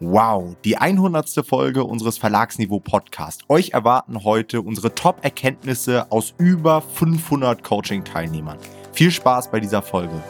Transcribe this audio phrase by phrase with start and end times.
[0.00, 1.44] Wow, die 100.
[1.44, 3.42] Folge unseres Verlagsniveau Podcast.
[3.48, 8.58] Euch erwarten heute unsere Top-Erkenntnisse aus über 500 Coaching-Teilnehmern.
[8.92, 10.22] Viel Spaß bei dieser Folge.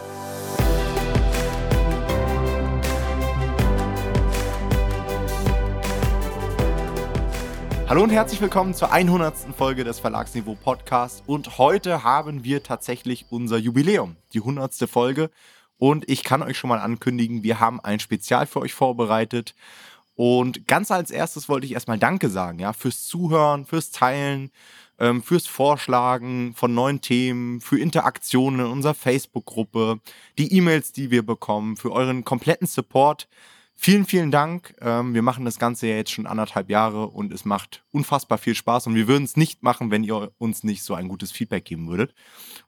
[7.87, 9.35] Hallo und herzlich willkommen zur 100.
[9.55, 11.23] Folge des Verlagsniveau Podcasts.
[11.27, 14.75] Und heute haben wir tatsächlich unser Jubiläum, die 100.
[14.89, 15.29] Folge.
[15.79, 19.55] Und ich kann euch schon mal ankündigen, wir haben ein Spezial für euch vorbereitet.
[20.15, 24.51] Und ganz als erstes wollte ich erstmal Danke sagen, ja, fürs Zuhören, fürs Teilen,
[24.99, 30.01] ähm, fürs Vorschlagen von neuen Themen, für Interaktionen in unserer Facebook-Gruppe,
[30.37, 33.29] die E-Mails, die wir bekommen, für euren kompletten Support.
[33.81, 34.75] Vielen, vielen Dank.
[34.81, 38.57] Ähm, wir machen das Ganze ja jetzt schon anderthalb Jahre und es macht unfassbar viel
[38.57, 41.65] Spaß und wir würden es nicht machen, wenn ihr uns nicht so ein gutes Feedback
[41.65, 42.13] geben würdet.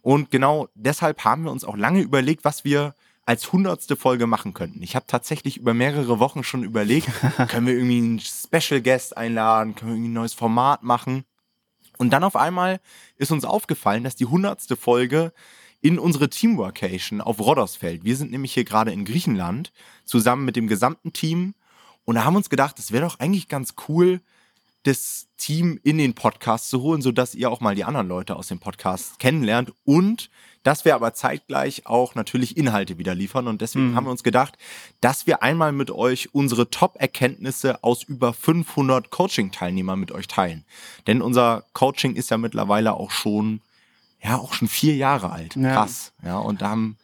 [0.03, 2.95] Und genau deshalb haben wir uns auch lange überlegt, was wir
[3.27, 4.85] als hundertste Folge machen könnten.
[4.85, 7.09] Ich habe tatsächlich über mehrere Wochen schon überlegt,
[7.49, 11.25] können wir irgendwie einen Special Guest einladen, können wir irgendwie ein neues Format machen.
[11.99, 12.81] Und dann auf einmal
[13.17, 15.33] ist uns aufgefallen, dass die hundertste Folge
[15.81, 17.39] in unsere Teamworkation auf
[17.77, 18.05] fällt.
[18.05, 19.73] Wir sind nämlich hier gerade in Griechenland
[20.05, 21.55] zusammen mit dem gesamten Team
[22.05, 24.21] und da haben uns gedacht, es wäre doch eigentlich ganz cool,
[24.83, 28.49] das Team in den Podcast zu holen, sodass ihr auch mal die anderen Leute aus
[28.49, 30.31] dem Podcast kennenlernt und
[30.63, 33.49] dass wir aber zeitgleich auch natürlich Inhalte wieder liefern.
[33.49, 33.97] Und deswegen mhm.
[33.97, 34.59] haben wir uns gedacht,
[35.01, 40.65] dass wir einmal mit euch unsere Top-Erkenntnisse aus über 500 Coaching-Teilnehmern mit euch teilen.
[41.07, 43.61] Denn unser Coaching ist ja mittlerweile auch schon,
[44.23, 45.57] ja, auch schon vier Jahre alt.
[45.57, 45.73] Ja.
[45.73, 46.13] Krass.
[46.25, 46.97] Ja, und da haben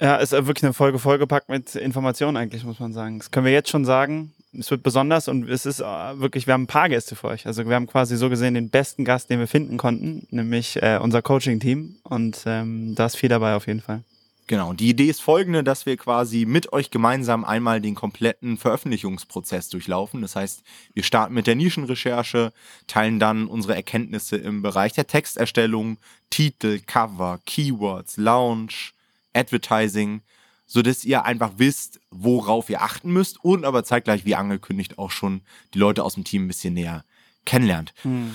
[0.00, 3.18] ja, ist wirklich eine Folge vollgepackt mit Informationen eigentlich, muss man sagen.
[3.18, 6.54] Das können wir jetzt schon sagen es wird besonders und es ist äh, wirklich, wir
[6.54, 7.46] haben ein paar Gäste für euch.
[7.46, 10.98] Also wir haben quasi so gesehen den besten Gast, den wir finden konnten, nämlich äh,
[11.00, 11.96] unser Coaching-Team.
[12.02, 14.02] Und ähm, da ist viel dabei auf jeden Fall.
[14.48, 19.68] Genau, die Idee ist folgende, dass wir quasi mit euch gemeinsam einmal den kompletten Veröffentlichungsprozess
[19.68, 20.22] durchlaufen.
[20.22, 20.62] Das heißt,
[20.94, 22.54] wir starten mit der Nischenrecherche,
[22.86, 25.98] teilen dann unsere Erkenntnisse im Bereich der Texterstellung,
[26.30, 28.94] Titel, Cover, Keywords, Launch,
[29.34, 30.22] Advertising,
[30.64, 35.10] so dass ihr einfach wisst, worauf ihr achten müsst und aber zeitgleich, wie angekündigt, auch
[35.10, 35.42] schon
[35.74, 37.04] die Leute aus dem Team ein bisschen näher
[37.44, 37.92] kennenlernt.
[38.00, 38.34] Hm.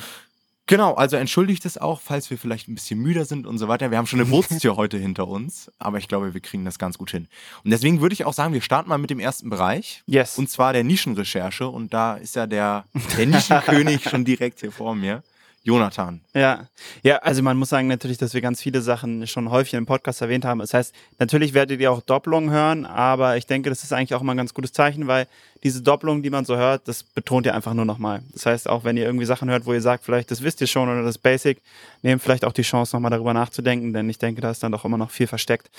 [0.66, 3.92] Genau, also entschuldigt es auch, falls wir vielleicht ein bisschen müder sind und so weiter.
[3.92, 6.98] Wir haben schon eine Wurzeltür heute hinter uns, aber ich glaube, wir kriegen das ganz
[6.98, 7.28] gut hin.
[7.66, 10.04] Und deswegen würde ich auch sagen, wir starten mal mit dem ersten Bereich.
[10.06, 10.38] Yes.
[10.38, 11.68] Und zwar der Nischenrecherche.
[11.68, 12.86] Und da ist ja der,
[13.18, 15.22] der Nischenkönig schon direkt hier vor mir.
[15.66, 16.20] Jonathan.
[16.34, 16.68] Ja,
[17.04, 20.22] ja, also man muss sagen natürlich, dass wir ganz viele Sachen schon häufig im Podcast
[20.22, 20.60] erwähnt haben.
[20.60, 24.22] Das heißt, natürlich werdet ihr auch Doppelungen hören, aber ich denke, das ist eigentlich auch
[24.22, 25.26] immer ein ganz gutes Zeichen, weil
[25.64, 28.22] diese Doppelungen, die man so hört, das betont ihr einfach nur nochmal.
[28.34, 30.68] Das heißt, auch wenn ihr irgendwie Sachen hört, wo ihr sagt, vielleicht das wisst ihr
[30.68, 31.62] schon oder das Basic,
[32.02, 34.84] nehmt vielleicht auch die Chance, nochmal darüber nachzudenken, denn ich denke, da ist dann doch
[34.84, 35.70] immer noch viel versteckt.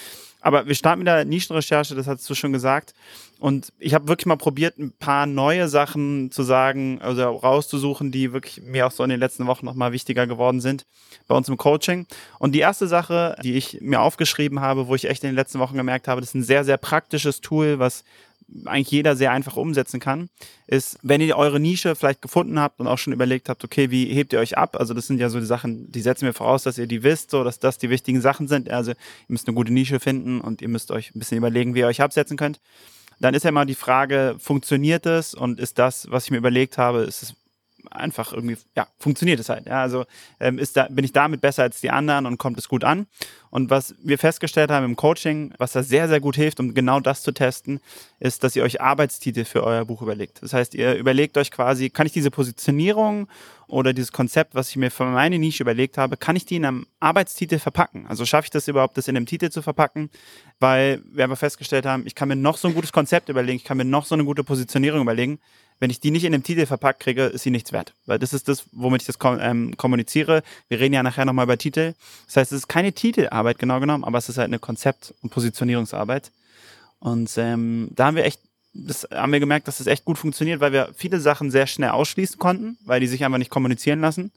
[0.41, 2.95] Aber wir starten mit der Nischenrecherche, das hast du schon gesagt.
[3.41, 8.33] Und ich habe wirklich mal probiert, ein paar neue Sachen zu sagen, also rauszusuchen, die
[8.33, 10.85] wirklich mir auch so in den letzten Wochen nochmal wichtiger geworden sind
[11.27, 12.07] bei uns im Coaching.
[12.39, 15.61] Und die erste Sache, die ich mir aufgeschrieben habe, wo ich echt in den letzten
[15.61, 18.05] Wochen gemerkt habe, das ist ein sehr, sehr praktisches Tool, was
[18.65, 20.29] eigentlich jeder sehr einfach umsetzen kann,
[20.67, 24.07] ist, wenn ihr eure Nische vielleicht gefunden habt und auch schon überlegt habt, okay, wie
[24.07, 24.77] hebt ihr euch ab?
[24.79, 27.31] Also das sind ja so die Sachen, die setzen wir voraus, dass ihr die wisst,
[27.31, 28.71] so dass das die wichtigen Sachen sind.
[28.71, 28.97] Also ihr
[29.29, 32.01] müsst eine gute Nische finden und ihr müsst euch ein bisschen überlegen, wie ihr euch
[32.01, 32.61] absetzen könnt.
[33.21, 36.79] Dann ist ja mal die Frage, funktioniert es und ist das, was ich mir überlegt
[36.79, 37.35] habe, ist es
[37.91, 39.67] einfach irgendwie, ja, funktioniert es halt.
[39.67, 40.05] Ja, also
[40.41, 43.07] ähm, ist da, bin ich damit besser als die anderen und kommt es gut an.
[43.51, 46.99] Und was wir festgestellt haben im Coaching, was da sehr, sehr gut hilft, um genau
[46.99, 47.81] das zu testen,
[48.19, 50.43] ist, dass ihr euch Arbeitstitel für euer Buch überlegt.
[50.43, 53.29] Das heißt, ihr überlegt euch quasi, kann ich diese Positionierung
[53.67, 56.65] oder dieses Konzept, was ich mir für meine Nische überlegt habe, kann ich die in
[56.65, 58.07] einem Arbeitstitel verpacken?
[58.09, 60.11] Also schaffe ich das überhaupt, das in einem Titel zu verpacken?
[60.59, 63.65] Weil wir aber festgestellt haben, ich kann mir noch so ein gutes Konzept überlegen, ich
[63.65, 65.39] kann mir noch so eine gute Positionierung überlegen
[65.81, 67.95] wenn ich die nicht in dem Titel verpackt kriege, ist sie nichts wert.
[68.07, 70.43] Weil das ist das, womit ich das ähm, kommuniziere.
[70.69, 71.95] Wir reden ja nachher nochmal über Titel.
[72.27, 75.31] Das heißt, es ist keine Titelarbeit genau genommen, aber es ist halt eine Konzept- und
[75.31, 76.31] Positionierungsarbeit.
[77.01, 78.41] Und ähm, da haben wir echt,
[78.73, 81.91] das haben wir gemerkt, dass das echt gut funktioniert, weil wir viele Sachen sehr schnell
[81.91, 84.33] ausschließen konnten, weil die sich einfach nicht kommunizieren lassen.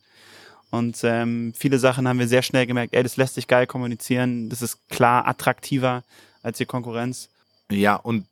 [0.69, 4.49] Und ähm, viele Sachen haben wir sehr schnell gemerkt, ey, das lässt sich geil kommunizieren,
[4.49, 6.03] das ist klar attraktiver
[6.41, 7.29] als die Konkurrenz.
[7.71, 8.25] Ja, und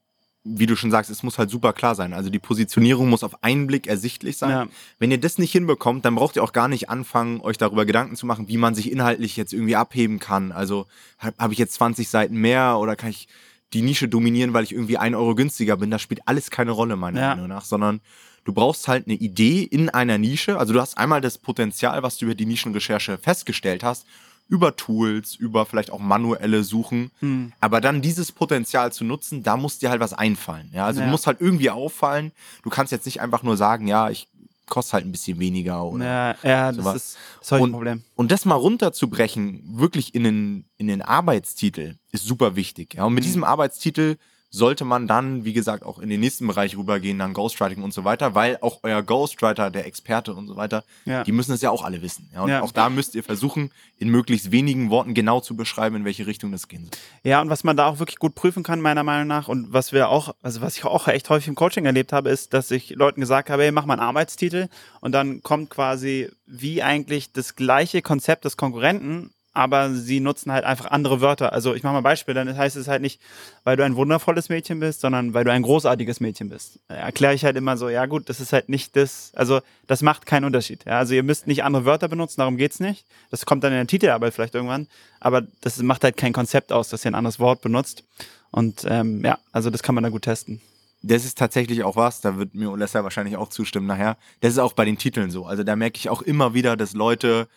[0.48, 2.14] wie du schon sagst, es muss halt super klar sein.
[2.14, 4.50] Also die Positionierung muss auf einen Blick ersichtlich sein.
[4.52, 4.68] Ja.
[5.00, 8.16] Wenn ihr das nicht hinbekommt, dann braucht ihr auch gar nicht anfangen, euch darüber Gedanken
[8.16, 10.52] zu machen, wie man sich inhaltlich jetzt irgendwie abheben kann.
[10.52, 10.86] Also
[11.18, 13.28] habe hab ich jetzt 20 Seiten mehr oder kann ich
[13.74, 15.90] die Nische dominieren, weil ich irgendwie ein Euro günstiger bin?
[15.90, 17.30] Das spielt alles keine Rolle, meiner ja.
[17.30, 18.00] Meinung nach, sondern
[18.44, 20.60] du brauchst halt eine Idee in einer Nische.
[20.60, 24.06] Also du hast einmal das Potenzial, was du über die Nischenrecherche festgestellt hast.
[24.48, 27.12] Über Tools, über vielleicht auch manuelle Suchen.
[27.20, 27.52] Hm.
[27.60, 30.70] Aber dann dieses Potenzial zu nutzen, da muss dir halt was einfallen.
[30.74, 31.06] Ja, also Ja.
[31.08, 32.32] du musst halt irgendwie auffallen.
[32.64, 34.28] Du kannst jetzt nicht einfach nur sagen, ja, ich
[34.68, 36.96] koste halt ein bisschen weniger oder Ja, ja das sowas.
[36.96, 38.04] ist das ist ein Und- Problem.
[38.16, 42.94] und das mal runterzubrechen, wirklich in den, in den Arbeitstitel, ist super wichtig.
[42.96, 43.06] Ja?
[43.06, 43.28] Und mit Mhm.
[43.28, 44.18] diesem Arbeitstitel
[44.56, 48.06] sollte man dann, wie gesagt, auch in den nächsten Bereich rübergehen, dann Ghostwriting und so
[48.06, 51.24] weiter, weil auch euer Ghostwriter, der Experte und so weiter, Ja.
[51.24, 52.30] die müssen es ja auch alle wissen.
[52.34, 52.42] Ja?
[52.44, 52.62] Und Ja.
[52.62, 56.52] auch da müsst ihr versuchen, in möglichst wenigen Worten genau zu beschreiben, in welche Richtung
[56.54, 56.92] das gehen soll.
[57.24, 59.92] Ja, und was man da auch wirklich gut prüfen kann, meiner Meinung nach, und was
[59.92, 62.92] wir auch, also was ich auch echt häufig im Coaching erlebt habe, ist, dass ich
[62.92, 64.68] Leuten gesagt habe, hey, mach mal einen Arbeitstitel
[65.02, 70.66] und dann kommt quasi wie eigentlich das gleiche Konzept des Konkurrenten, aber sie nutzen halt
[70.66, 71.54] einfach andere Wörter.
[71.54, 73.22] Also ich mache mal ein Beispiel, dann heißt es halt nicht,
[73.64, 76.80] weil du ein wundervolles Mädchen bist, sondern weil du ein großartiges Mädchen bist.
[76.90, 80.26] Erkläre ich halt immer so, ja gut, das ist halt nicht das, also das macht
[80.26, 80.84] keinen Unterschied.
[80.86, 81.00] Ja?
[81.00, 83.06] Also ihr müsst nicht andere Wörter benutzen, darum geht's nicht.
[83.32, 84.88] Das kommt dann in der Titelarbeit vielleicht irgendwann,
[85.22, 88.04] aber das macht halt kein Konzept aus, dass ihr ein anderes Wort benutzt.
[88.52, 90.62] Und ähm, ja, also das kann man da gut testen.
[91.02, 94.18] Das ist tatsächlich auch was, da wird mir Olessa wahrscheinlich auch zustimmen nachher.
[94.42, 95.46] Das ist auch bei den Titeln so.
[95.46, 97.48] Also da merke ich auch immer wieder, dass Leute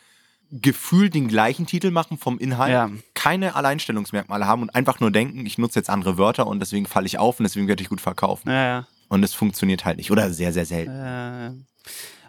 [0.51, 2.91] gefühlt den gleichen Titel machen vom Inhalt, Ja.
[3.15, 7.07] keine Alleinstellungsmerkmale haben und einfach nur denken, ich nutze jetzt andere Wörter und deswegen falle
[7.07, 8.49] ich auf und deswegen werde ich gut verkaufen.
[8.49, 8.87] Ja, ja.
[9.09, 11.67] Und es funktioniert halt nicht oder sehr, sehr selten.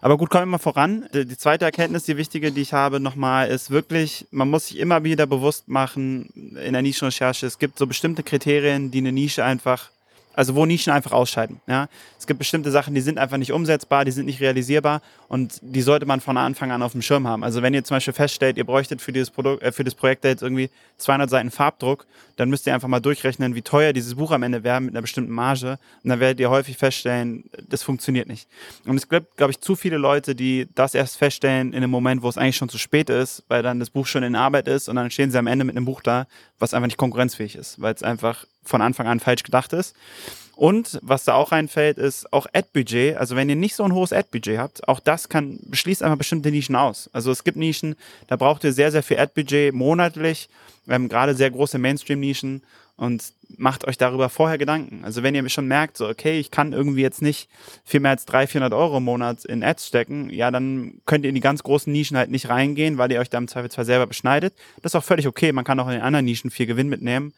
[0.02, 1.06] Aber gut, kommen wir mal voran.
[1.14, 4.80] Die die zweite Erkenntnis, die wichtige, die ich habe, nochmal, ist wirklich, man muss sich
[4.80, 6.30] immer wieder bewusst machen
[6.64, 9.90] in der Nischenrecherche, es gibt so bestimmte Kriterien, die eine Nische einfach,
[10.34, 11.60] also wo Nischen einfach ausscheiden.
[11.68, 11.90] Ja?
[12.18, 15.82] Es gibt bestimmte Sachen, die sind einfach nicht umsetzbar, die sind nicht realisierbar und die
[15.82, 17.44] sollte man von Anfang an auf dem Schirm haben.
[17.44, 20.24] Also wenn ihr zum Beispiel feststellt, ihr bräuchtet für dieses Produkt, äh, für das Projekt
[20.24, 22.06] jetzt irgendwie 200 Seiten Farbdruck,
[22.36, 25.02] dann müsst ihr einfach mal durchrechnen, wie teuer dieses Buch am Ende wäre mit einer
[25.02, 25.78] bestimmten Marge.
[26.04, 28.48] Und dann werdet ihr häufig feststellen, das funktioniert nicht.
[28.86, 32.22] Und es gibt, glaube ich, zu viele Leute, die das erst feststellen in einem Moment,
[32.22, 34.88] wo es eigentlich schon zu spät ist, weil dann das Buch schon in Arbeit ist
[34.88, 36.28] und dann stehen sie am Ende mit einem Buch da,
[36.60, 39.96] was einfach nicht konkurrenzfähig ist, weil es einfach von Anfang an falsch gedacht ist.
[40.56, 43.16] Und was da auch reinfällt, ist auch Ad-Budget.
[43.16, 46.52] Also wenn ihr nicht so ein hohes Ad-Budget habt, auch das kann, beschließt einfach bestimmte
[46.52, 47.10] Nischen aus.
[47.14, 47.96] Also es gibt Nischen,
[48.28, 50.50] da braucht ihr sehr, sehr viel Ad-Budget monatlich,
[50.90, 52.62] ähm, gerade sehr große Mainstream-Nischen
[52.98, 53.24] und
[53.58, 55.06] macht euch darüber vorher Gedanken.
[55.06, 57.50] Also wenn ihr schon merkt, so, okay, ich kann irgendwie jetzt nicht
[57.86, 61.30] viel mehr als 300, 400 Euro im Monat in Ads stecken, ja, dann könnt ihr
[61.30, 64.08] in die ganz großen Nischen halt nicht reingehen, weil ihr euch da im Zweifelsfall selber
[64.08, 64.54] beschneidet.
[64.82, 65.54] Das ist auch völlig okay.
[65.54, 67.34] Man kann auch in den anderen Nischen viel Gewinn mitnehmen.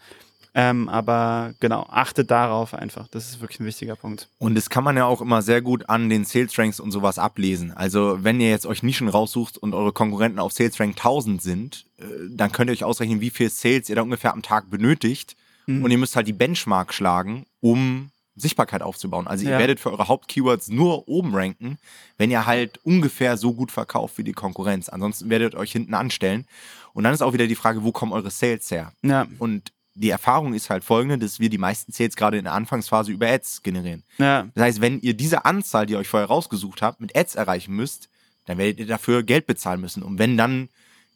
[0.53, 3.07] Ähm, aber genau, achtet darauf einfach.
[3.07, 4.27] Das ist wirklich ein wichtiger Punkt.
[4.37, 7.17] Und das kann man ja auch immer sehr gut an den Sales Ranks und sowas
[7.19, 7.71] ablesen.
[7.71, 11.85] Also wenn ihr jetzt euch Nischen raussucht und eure Konkurrenten auf Sales Rank 1000 sind,
[11.99, 15.37] äh, dann könnt ihr euch ausrechnen, wie viel Sales ihr da ungefähr am Tag benötigt.
[15.67, 15.85] Mhm.
[15.85, 19.27] Und ihr müsst halt die Benchmark schlagen, um Sichtbarkeit aufzubauen.
[19.27, 19.59] Also ihr Ja.
[19.59, 21.77] werdet für eure Hauptkeywords nur oben ranken,
[22.17, 24.89] wenn ihr halt ungefähr so gut verkauft wie die Konkurrenz.
[24.89, 26.45] Ansonsten werdet ihr euch hinten anstellen.
[26.93, 28.91] Und dann ist auch wieder die Frage, wo kommen eure Sales her?
[29.01, 32.53] Ja, Und die Erfahrung ist halt folgende, dass wir die meisten Sales gerade in der
[32.53, 34.03] Anfangsphase über Ads generieren.
[34.17, 37.35] ja, Das heißt, wenn ihr diese Anzahl, die ihr euch vorher rausgesucht habt, mit Ads
[37.35, 38.09] erreichen müsst,
[38.45, 40.01] dann werdet ihr dafür Geld bezahlen müssen.
[40.03, 40.69] Und wenn dann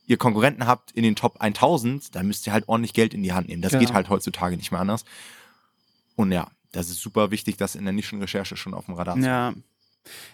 [0.08, 3.34] ihr Konkurrenten habt in den Top 1000, dann müsst ihr halt ordentlich Geld in die
[3.34, 3.62] Hand nehmen.
[3.62, 3.84] Das Genau.
[3.86, 5.06] geht halt heutzutage nicht mehr anders.
[6.16, 9.22] Und ja, das ist super wichtig, das in der Nischenrecherche schon auf dem Radar zu
[9.26, 9.54] ja.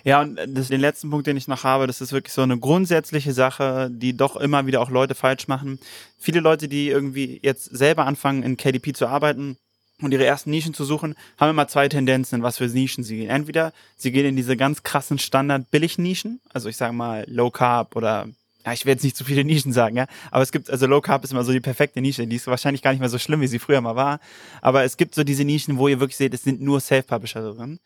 [0.03, 2.57] Ja, und das, den letzten Punkt, den ich noch habe, das ist wirklich so eine
[2.57, 5.79] grundsätzliche Sache, die doch immer wieder auch Leute falsch machen.
[6.18, 9.57] Viele Leute, die irgendwie jetzt selber anfangen, in KDP zu arbeiten
[10.01, 13.18] und ihre ersten Nischen zu suchen, haben immer zwei Tendenzen, in was für Nischen sie
[13.18, 13.29] gehen.
[13.29, 18.28] Entweder sie gehen in diese ganz krassen Standard-Billig-Nischen, also ich sage mal Low Carb oder
[18.66, 21.01] ja, ich will jetzt nicht zu viele Nischen sagen, ja, aber es gibt, also Low
[21.01, 23.42] Carb ist immer so die perfekte Nische, die ist wahrscheinlich gar nicht mehr so schlimm,
[23.42, 24.19] wie sie früher mal war,
[24.61, 27.80] aber es gibt so diese Nischen, wo ihr wirklich seht, es sind nur Self-Publisher drin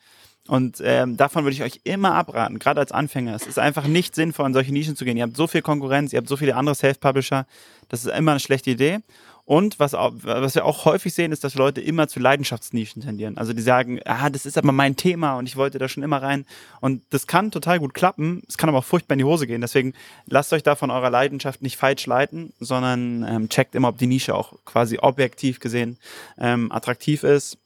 [0.47, 3.33] und ähm, davon würde ich euch immer abraten, gerade als Anfänger.
[3.35, 5.17] Es ist einfach nicht sinnvoll, in solche Nischen zu gehen.
[5.17, 7.47] Ihr habt so viel Konkurrenz, ihr habt so viele andere Self-Publisher.
[7.89, 8.99] Das ist immer eine schlechte Idee.
[9.45, 13.37] Und was, auch, was wir auch häufig sehen, ist, dass Leute immer zu Leidenschaftsnischen tendieren.
[13.37, 16.21] Also die sagen, ah, das ist aber mein Thema und ich wollte da schon immer
[16.21, 16.45] rein.
[16.81, 18.41] Und das kann total gut klappen.
[18.47, 19.61] Es kann aber auch furchtbar in die Hose gehen.
[19.61, 19.93] Deswegen
[20.25, 24.07] lasst euch da von eurer Leidenschaft nicht falsch leiten, sondern ähm, checkt immer, ob die
[24.07, 25.97] Nische auch quasi objektiv gesehen
[26.39, 27.59] ähm, attraktiv ist.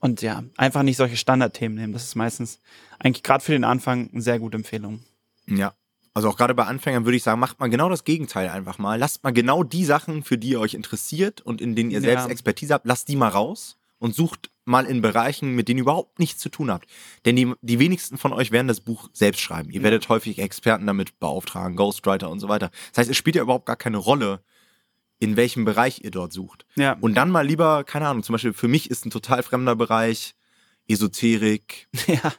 [0.00, 1.92] Und ja, einfach nicht solche Standardthemen nehmen.
[1.92, 2.58] Das ist meistens
[2.98, 5.04] eigentlich gerade für den Anfang eine sehr gute Empfehlung.
[5.46, 5.74] Ja.
[6.14, 8.98] Also auch gerade bei Anfängern würde ich sagen, macht mal genau das Gegenteil einfach mal.
[8.98, 12.24] Lasst mal genau die Sachen, für die ihr euch interessiert und in denen ihr selbst
[12.24, 12.30] Ja.
[12.30, 16.18] Expertise habt, lasst die mal raus und sucht mal in Bereichen, mit denen ihr überhaupt
[16.18, 16.88] nichts zu tun habt.
[17.26, 19.70] Denn die, die wenigsten von euch werden das Buch selbst schreiben.
[19.70, 22.70] Ihr werdet häufig Experten damit beauftragen, Ghostwriter und so weiter.
[22.90, 24.42] Das heißt, es spielt ja überhaupt gar keine Rolle,
[25.20, 26.66] in welchem Bereich ihr dort sucht.
[26.74, 26.96] Ja.
[27.00, 30.34] Und dann mal lieber, keine Ahnung, zum Beispiel für mich ist ein total fremder Bereich
[30.88, 32.32] Esoterik, ja.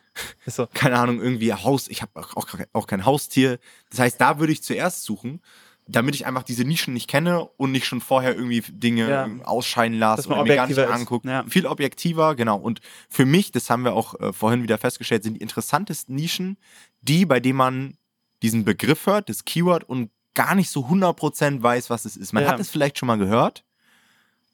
[0.46, 0.68] Ist so.
[0.74, 3.60] keine Ahnung, irgendwie Haus, ich habe auch, auch kein Haustier.
[3.90, 5.42] Das heißt, da würde ich zuerst suchen,
[5.88, 9.30] damit ich einfach diese Nischen nicht kenne und nicht schon vorher irgendwie Dinge Ja.
[9.46, 11.28] ausscheiden lasse oder mir gar nicht angucke.
[11.28, 11.46] Ja.
[11.48, 12.58] Viel objektiver, genau.
[12.58, 16.58] Und für mich, das haben wir auch äh, vorhin wieder festgestellt, sind die interessantesten Nischen
[17.02, 17.98] die, bei denen man
[18.44, 22.34] diesen Begriff hört, das Keyword und gar nicht so 100% weiß, was es ist.
[22.34, 22.52] Man Ja.
[22.52, 23.64] hat es vielleicht schon mal gehört,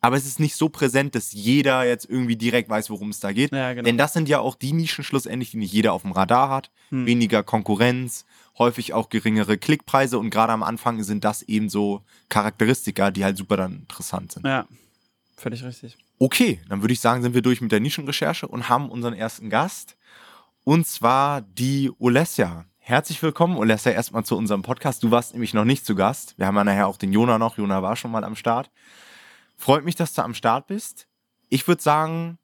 [0.02, 3.32] aber es ist nicht so präsent, dass jeder jetzt irgendwie direkt weiß, worum es da
[3.32, 3.52] geht.
[3.52, 3.86] Ja, genau.
[3.86, 6.72] Denn das sind ja auch die Nischen schlussendlich, die nicht jeder auf dem Radar hat.
[6.90, 7.06] Hm.
[7.06, 8.26] Weniger Konkurrenz,
[8.58, 13.38] häufig auch geringere Klickpreise und gerade am Anfang sind das eben so Charakteristika, die halt
[13.38, 14.46] super dann interessant sind.
[14.46, 14.68] Ja,
[15.36, 15.98] völlig richtig.
[16.20, 19.50] Okay, dann würde ich sagen, sind wir durch mit der Nischenrecherche und haben unseren ersten
[19.52, 19.96] Gast.
[20.64, 22.66] Und zwar die Olesja.
[22.88, 25.04] Herzlich willkommen, Olesja, erstmal zu unserem Podcast.
[25.04, 26.36] Du warst nämlich noch nicht zu Gast.
[26.38, 27.58] Wir haben ja nachher auch den Jona noch.
[27.58, 28.72] Jona war schon mal am Start.
[29.58, 31.06] Freut mich, dass du am Start bist.
[31.50, 32.38] Ich würde sagen,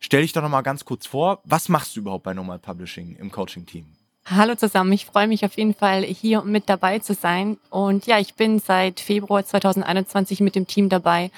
[0.00, 1.42] stell dich doch noch mal ganz kurz vor.
[1.44, 3.84] Was machst du überhaupt bei Normal Publishing im Coaching-Team?
[4.24, 7.58] Hallo zusammen, ich freue mich auf jeden Fall hier mit dabei zu sein.
[7.68, 11.30] Und ja, ich bin seit Februar 2021 mit dem Team dabei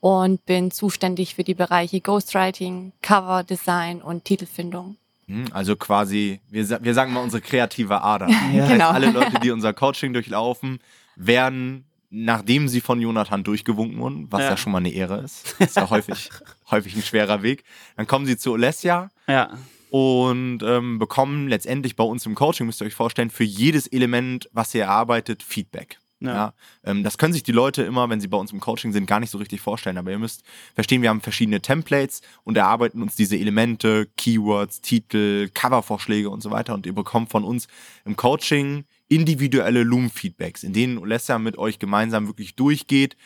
[0.00, 4.98] und bin zuständig für die Bereiche Ghostwriting, Cover Design und Titelfindung.
[5.26, 8.28] Hm, Also quasi, wir, wir sagen mal unsere kreative Ader.
[8.28, 8.34] Ja.
[8.54, 8.90] Das heißt, Genau.
[8.90, 10.78] alle Leute, die unser Coaching durchlaufen,
[11.16, 14.56] werden, nachdem sie von Jonathan durchgewunken wurden, was ja, Ja.
[14.56, 16.30] schon mal eine Ehre ist, ist ja häufig,
[16.70, 17.64] häufig ein schwerer Weg,
[17.96, 19.50] dann kommen sie zu Olesja Ja,
[19.90, 24.48] und ähm, bekommen letztendlich bei uns im Coaching, müsst ihr euch vorstellen, für jedes Element,
[24.52, 25.98] was ihr erarbeitet, Feedback.
[26.26, 26.34] Ja.
[26.34, 26.54] Ja.
[26.84, 29.20] ähm, das können sich die Leute immer, wenn sie bei uns im Coaching sind, gar
[29.20, 29.98] nicht so richtig vorstellen.
[29.98, 30.42] Aber ihr müsst
[30.74, 36.50] verstehen, wir haben verschiedene Templates und erarbeiten uns diese Elemente, Keywords, Titel, Covervorschläge und so
[36.50, 36.74] weiter.
[36.74, 37.68] Und ihr bekommt von uns
[38.04, 43.16] im Coaching individuelle Loom-Feedbacks, in denen Olesja mit euch gemeinsam wirklich durchgeht.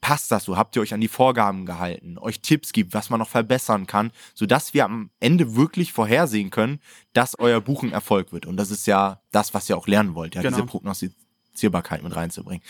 [0.00, 0.56] Passt das so?
[0.56, 2.18] Habt ihr euch an die Vorgaben gehalten?
[2.18, 6.78] Euch Tipps gibt, was man noch verbessern kann, sodass wir am Ende wirklich vorhersehen können,
[7.14, 8.46] dass euer Buch ein Erfolg wird.
[8.46, 10.56] Und das ist ja das, was ihr auch lernen wollt, ja, Genau.
[10.56, 10.66] diese
[11.58, 12.62] Prognostizierbarkeit mit reinzubringen.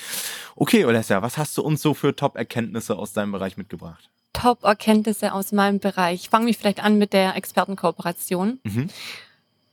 [0.57, 4.11] Okay, Olesja, was hast du uns so für Top-Erkenntnisse aus deinem Bereich mitgebracht?
[4.33, 6.29] Top-Erkenntnisse aus meinem Bereich.
[6.29, 8.61] Fangen wir vielleicht an mit der Expertenkooperation.
[8.65, 8.89] Mhm.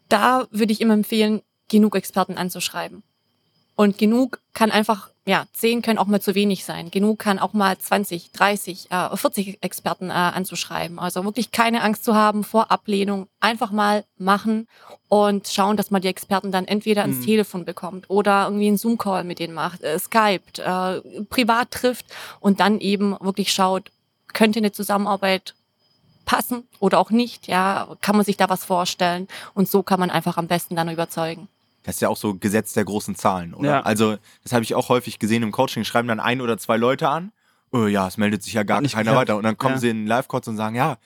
[0.10, 3.04] Da würde ich immer empfehlen, genug Experten anzuschreiben.
[3.76, 6.92] Und genug kann einfach, ja, 10 können auch mal zu wenig sein.
[6.92, 10.98] Genug kann auch mal 20, 30, äh, 40 Experten äh, anzuschreiben.
[10.98, 13.28] Also wirklich keine Angst zu haben vor Ablehnung.
[13.42, 14.68] Einfach mal machen
[15.10, 17.26] und schauen, dass man die Experten dann entweder ans Mhm.
[17.26, 22.06] Telefon bekommt oder irgendwie einen Zoom-Call mit denen macht, äh, Skypt, äh, privat trifft
[22.40, 23.92] und dann eben wirklich schaut,
[24.32, 25.54] könnte eine Zusammenarbeit
[26.26, 30.10] passen oder auch nicht, ja, kann man sich da was vorstellen und so kann man
[30.10, 31.48] einfach am besten dann überzeugen.
[31.86, 33.70] Das ist ja auch so Gesetz der großen Zahlen, oder?
[33.70, 33.82] Ja.
[33.82, 35.84] Also, das habe ich auch häufig gesehen im Coaching.
[35.84, 37.32] Schreiben dann ein oder zwei Leute an.
[37.72, 39.16] Oh ja, es meldet sich ja gar keiner geklappt.
[39.18, 39.38] weiter.
[39.38, 39.80] Und dann kommen Ja.
[39.82, 40.98] sie in Live-Calls und sagen, ja,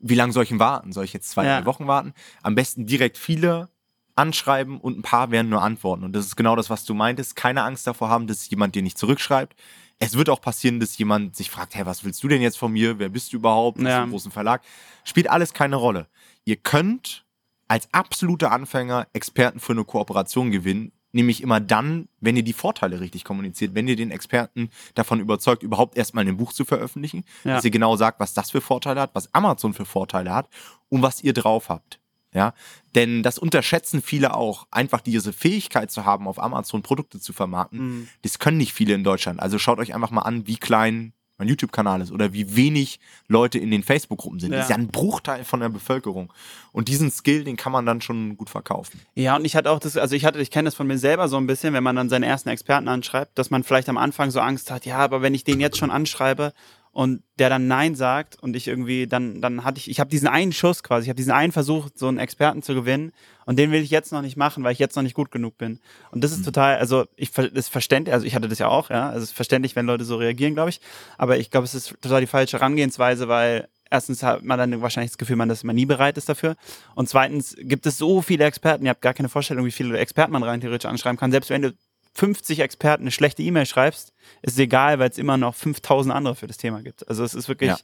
[0.00, 0.92] wie lange soll ich denn warten?
[0.92, 1.58] Soll ich jetzt zwei Ja.
[1.60, 2.12] drei Wochen warten?
[2.42, 3.68] Am besten direkt viele
[4.14, 6.04] anschreiben und ein paar werden nur antworten.
[6.04, 7.36] Und das ist genau das, was du meintest.
[7.36, 9.54] Keine Angst davor haben, dass jemand dir nicht zurückschreibt.
[10.00, 12.72] Es wird auch passieren, dass jemand sich fragt, hey, was willst du denn jetzt von
[12.72, 12.98] mir?
[12.98, 13.80] Wer bist du überhaupt?
[13.80, 14.02] Ja.
[14.02, 14.62] einen großen Verlag?
[15.04, 16.06] Spielt alles keine Rolle.
[16.44, 17.24] Ihr könnt
[17.68, 20.92] als absoluter Anfänger Experten für eine Kooperation gewinnen.
[21.12, 25.62] Nämlich immer dann, wenn ihr die Vorteile richtig kommuniziert, wenn ihr den Experten davon überzeugt,
[25.62, 27.54] überhaupt erstmal ein Buch zu veröffentlichen, Ja.
[27.54, 30.48] dass ihr genau sagt, was das für Vorteile hat, was Amazon für Vorteile hat
[30.90, 31.98] und was ihr drauf habt.
[32.34, 32.52] Ja,
[32.94, 37.80] denn das unterschätzen viele auch, einfach diese Fähigkeit zu haben, auf Amazon Produkte zu vermarkten.
[38.00, 38.08] Mhm.
[38.20, 39.40] Das können nicht viele in Deutschland.
[39.40, 43.58] Also schaut euch einfach mal an, wie klein mein YouTube-Kanal ist oder wie wenig Leute
[43.58, 44.50] in den Facebook-Gruppen sind.
[44.52, 44.76] Das ist Ja.
[44.76, 46.32] ja ein Bruchteil von der Bevölkerung.
[46.72, 49.00] Und diesen Skill, den kann man dann schon gut verkaufen.
[49.14, 51.28] Ja, und ich hatte auch das, also ich hatte, ich kenne das von mir selber
[51.28, 54.30] so ein bisschen, wenn man dann seinen ersten Experten anschreibt, dass man vielleicht am Anfang
[54.30, 56.52] so Angst hat, ja, aber wenn ich den jetzt schon anschreibe
[56.92, 60.28] und der dann Nein sagt und ich irgendwie, dann, dann hatte ich, ich habe diesen
[60.28, 63.12] einen Schuss quasi, ich habe diesen einen Versuch, so einen Experten zu gewinnen
[63.46, 65.58] und den will ich jetzt noch nicht machen, weil ich jetzt noch nicht gut genug
[65.58, 65.80] bin.
[66.10, 69.08] Und das ist total, also ich ist verständlich, also ich hatte das ja auch, ja,
[69.08, 70.80] also es ist verständlich, wenn Leute so reagieren, glaube ich,
[71.16, 75.12] aber ich glaube, es ist total die falsche Herangehensweise, weil erstens hat man dann wahrscheinlich
[75.12, 76.56] das Gefühl, man, dass man nie bereit ist dafür.
[76.94, 80.32] Und zweitens gibt es so viele Experten, ihr habt gar keine Vorstellung, wie viele Experten
[80.32, 81.30] man rein theoretisch anschreiben kann.
[81.30, 81.74] Selbst wenn du
[82.18, 86.34] 50 Experten eine schlechte E-Mail schreibst, ist es egal, weil es immer noch 5000 andere
[86.34, 87.08] für das Thema gibt.
[87.08, 87.76] Also es ist wirklich, Ja.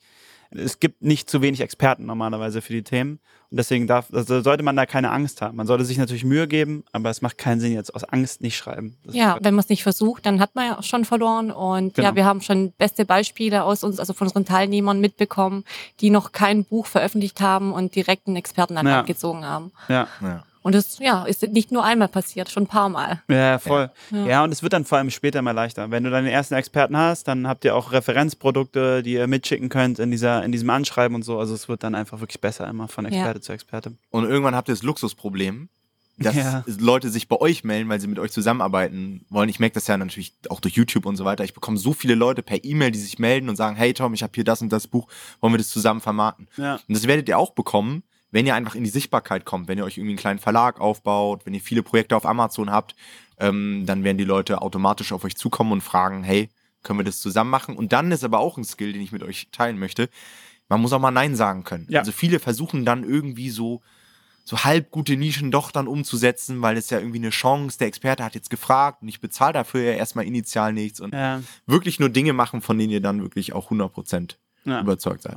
[0.51, 3.21] es gibt nicht zu wenig Experten normalerweise für die Themen.
[3.51, 5.57] Und deswegen darf, also sollte man da keine Angst haben.
[5.57, 8.57] Man sollte sich natürlich Mühe geben, aber es macht keinen Sinn, jetzt aus Angst nicht
[8.57, 8.97] schreiben.
[9.05, 11.53] Das Ja, wenn man es nicht versucht, dann hat man ja auch schon verloren.
[11.53, 12.09] Und Genau.
[12.09, 15.65] ja, wir haben schon beste Beispiele aus uns, also von unseren Teilnehmern mitbekommen,
[16.01, 19.03] die noch kein Buch veröffentlicht haben und direkt einen Experten an Ja.
[19.03, 19.71] Gezogen haben.
[19.89, 20.09] ja.
[20.21, 20.45] Ja.
[20.65, 23.23] Und das ja, ist nicht nur einmal passiert, schon ein paar Mal.
[23.29, 23.91] Ja, voll.
[24.11, 24.27] Ja.
[24.27, 24.45] Ja.
[24.45, 25.91] und es wird dann vor allem später mal leichter.
[25.91, 29.99] Wenn du deinen ersten Experten hast, dann habt ihr auch Referenzprodukte, die ihr mitschicken könnt
[29.99, 31.39] in, dieser, in diesem Anschreiben und so.
[31.39, 33.93] Also es wird dann einfach wirklich besser immer von Experte zu Experte.
[34.11, 35.69] Und irgendwann habt ihr das Luxusproblem,
[36.17, 36.65] dass Ja.
[36.79, 39.51] Leute sich bei euch melden, weil sie mit euch zusammenarbeiten wollen.
[39.51, 41.45] Ich merke das ja natürlich auch durch YouTube und so weiter.
[41.45, 44.23] Ich bekomme so viele Leute per E-Mail, die sich melden und sagen, hey Tom, ich
[44.23, 45.09] habe hier das und das Buch,
[45.41, 46.49] wollen wir das zusammen vermarkten?
[46.57, 46.77] Ja.
[46.89, 48.03] Und das werdet ihr auch bekommen,
[48.35, 51.47] wenn ihr einfach in die Sichtbarkeit kommt, wenn ihr euch irgendwie einen kleinen Verlag aufbaut,
[51.47, 52.97] wenn ihr viele Projekte auf Amazon habt,
[53.39, 56.49] ähm, dann werden die Leute automatisch auf euch zukommen und fragen, hey,
[56.83, 57.77] können wir das zusammen machen?
[57.77, 60.09] Und dann ist aber auch ein Skill, den ich mit euch teilen möchte.
[60.69, 61.87] Man muss auch mal Nein sagen können.
[61.89, 62.01] Ja.
[62.01, 63.83] Also viele versuchen dann irgendwie so,
[64.43, 68.25] so halb gute Nischen doch dann umzusetzen, weil es ja irgendwie eine Chance, der Experte
[68.25, 72.09] hat jetzt gefragt und ich bezahle dafür ja erstmal initial nichts und Ja, wirklich nur
[72.09, 74.81] Dinge machen, von denen ihr dann wirklich auch 100% ja.
[74.81, 75.37] überzeugt seid.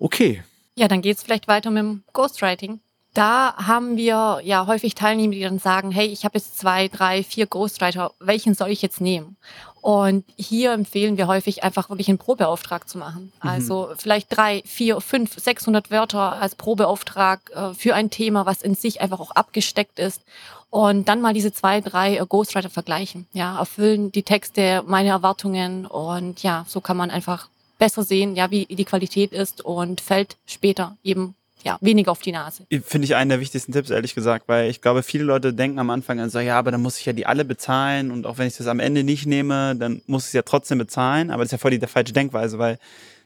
[0.00, 0.42] Okay,
[0.78, 2.78] Ja, dann geht's vielleicht weiter mit dem Ghostwriting.
[3.12, 7.24] Da haben wir ja häufig Teilnehmer, die dann sagen, hey, ich habe jetzt zwei, drei,
[7.24, 9.36] vier Ghostwriter, welchen soll ich jetzt nehmen?
[9.80, 13.32] Und hier empfehlen wir häufig einfach wirklich einen Probeauftrag zu machen.
[13.40, 18.76] Also vielleicht drei, vier, fünf, 600 Wörter als Probeauftrag äh, für ein Thema, was in
[18.76, 20.22] sich einfach auch abgesteckt ist.
[20.70, 23.26] Und dann mal diese zwei, drei äh, Ghostwriter vergleichen.
[23.32, 28.50] Ja, erfüllen die Texte meine Erwartungen und ja, so kann man einfach besser sehen, ja,
[28.50, 32.64] wie die Qualität ist und fällt später eben ja, weniger auf die Nase.
[32.84, 35.90] Finde ich einen der wichtigsten Tipps, ehrlich gesagt, weil ich glaube, viele Leute denken am
[35.90, 38.46] Anfang an so, ja, aber dann muss ich ja die alle bezahlen und auch wenn
[38.46, 41.48] ich das am Ende nicht nehme, dann muss ich es ja trotzdem bezahlen, aber das
[41.48, 42.78] ist ja voll die falsche Denkweise, weil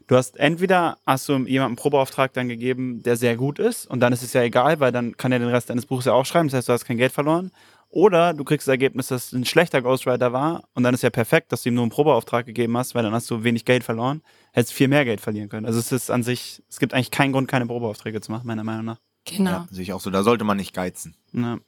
[0.06, 4.00] du hast entweder hast du jemandem einen Probeauftrag dann gegeben, der sehr gut ist und
[4.00, 6.26] dann ist es ja egal, weil dann kann er den Rest deines Buches ja auch
[6.26, 7.50] schreiben, das heißt, du hast kein Geld verloren.
[7.94, 11.52] Oder du kriegst das Ergebnis, dass ein schlechter Ghostwriter war und dann ist ja perfekt,
[11.52, 14.22] dass du ihm nur einen Probeauftrag gegeben hast, weil dann hast du wenig Geld verloren,
[14.52, 15.66] hättest viel mehr Geld verlieren können.
[15.66, 18.64] Also es ist an sich, es gibt eigentlich keinen Grund, keine Probeaufträge zu machen, meiner
[18.64, 18.96] Meinung nach.
[19.26, 19.50] Genau.
[19.50, 20.08] ja, sehe ich auch so.
[20.08, 21.14] Da sollte man nicht geizen.
[21.34, 21.58] Ja.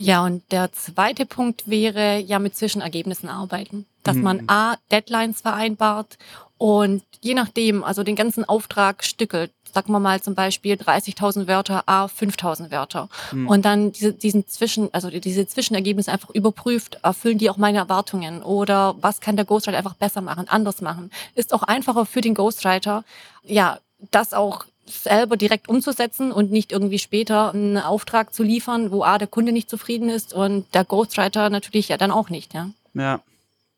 [0.00, 3.84] Ja, und der zweite Punkt wäre ja mit Zwischenergebnissen arbeiten.
[4.04, 4.22] Dass Mhm.
[4.22, 6.16] man A, Deadlines vereinbart
[6.58, 9.52] und je nachdem, also den ganzen Auftrag stückelt.
[9.72, 13.08] Sagen wir mal zum Beispiel 30.000 Wörter, A, 5.000 Wörter.
[13.32, 13.48] Mhm.
[13.48, 18.42] Und dann diese, diesen Zwischen, also diese Zwischenergebnisse einfach überprüft, erfüllen die auch meine Erwartungen
[18.42, 21.10] oder was kann der Ghostwriter einfach besser machen, anders machen.
[21.34, 23.04] Ist auch einfacher für den Ghostwriter,
[23.44, 23.78] ja,
[24.10, 29.18] das auch selber direkt umzusetzen und nicht irgendwie später einen Auftrag zu liefern, wo A,
[29.18, 32.70] der Kunde nicht zufrieden ist und der Ghostwriter natürlich ja dann auch nicht, ja.
[32.94, 33.20] Ja.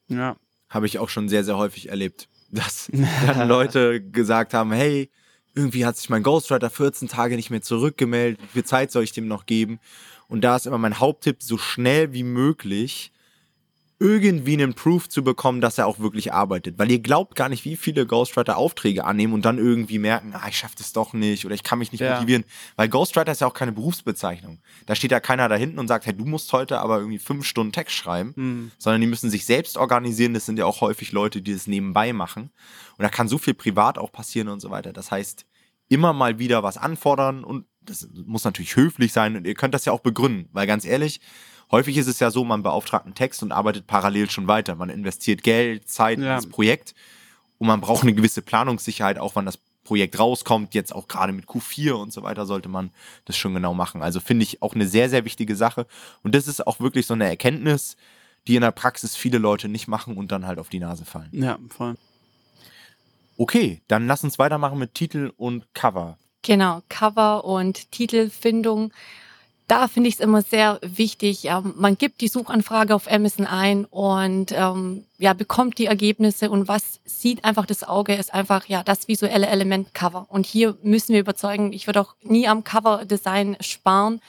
[0.08, 0.36] Ja.
[0.68, 2.90] Habe ich auch schon sehr, sehr häufig erlebt, dass
[3.26, 5.10] dann Leute gesagt haben, hey,
[5.54, 9.12] irgendwie hat sich mein Ghostwriter 14 Tage nicht mehr zurückgemeldet, wie viel Zeit soll ich
[9.12, 9.80] dem noch geben?
[10.28, 13.12] Und da ist immer mein Haupttipp, so schnell wie möglich
[14.00, 16.78] irgendwie einen Proof zu bekommen, dass er auch wirklich arbeitet.
[16.78, 20.46] Weil ihr glaubt gar nicht, wie viele Ghostwriter Aufträge annehmen und dann irgendwie merken, ah,
[20.48, 22.14] ich schaffe das doch nicht oder ich kann mich nicht Ja.
[22.14, 22.44] motivieren.
[22.76, 24.58] Weil Ghostwriter ist ja auch keine Berufsbezeichnung.
[24.86, 27.44] Da steht ja keiner da hinten und sagt, hey, du musst heute aber irgendwie fünf
[27.44, 28.70] Stunden Text schreiben Hm.
[28.78, 30.32] sondern die müssen sich selbst organisieren.
[30.32, 32.50] Das sind ja auch häufig Leute, die das nebenbei machen.
[32.96, 34.94] Und da kann so viel privat auch passieren und so weiter.
[34.94, 35.44] Das heißt,
[35.88, 39.84] immer mal wieder was anfordern und das muss natürlich höflich sein und ihr könnt das
[39.84, 41.20] ja auch begründen, weil ganz ehrlich,
[41.70, 44.74] häufig ist es ja so, man beauftragt einen Text und arbeitet parallel schon weiter.
[44.74, 46.36] Man investiert Geld, Zeit in Ja.
[46.36, 46.94] das Projekt
[47.58, 50.74] und man braucht eine gewisse Planungssicherheit, auch wann das Projekt rauskommt.
[50.74, 52.90] Jetzt auch gerade mit Q4 und so weiter sollte man
[53.24, 54.02] das schon genau machen.
[54.02, 55.86] Also finde ich auch eine sehr, sehr wichtige Sache.
[56.22, 57.96] Und das ist auch wirklich so eine Erkenntnis,
[58.46, 61.28] die in der Praxis viele Leute nicht machen und dann halt auf die Nase fallen.
[61.32, 61.96] Ja, voll.
[63.36, 66.18] Okay, dann lass uns weitermachen mit Titel und Cover.
[66.42, 68.92] Genau, Cover und Titelfindung.
[69.70, 71.44] Da finde ich es immer sehr wichtig.
[71.44, 76.66] Ähm, man gibt die Suchanfrage auf Amazon ein und ähm, ja, bekommt die Ergebnisse und
[76.66, 80.26] was sieht einfach das Auge, ist einfach ja das visuelle Element Cover.
[80.28, 84.20] Und hier müssen wir überzeugen, ich würde auch nie am Cover-Design sparen.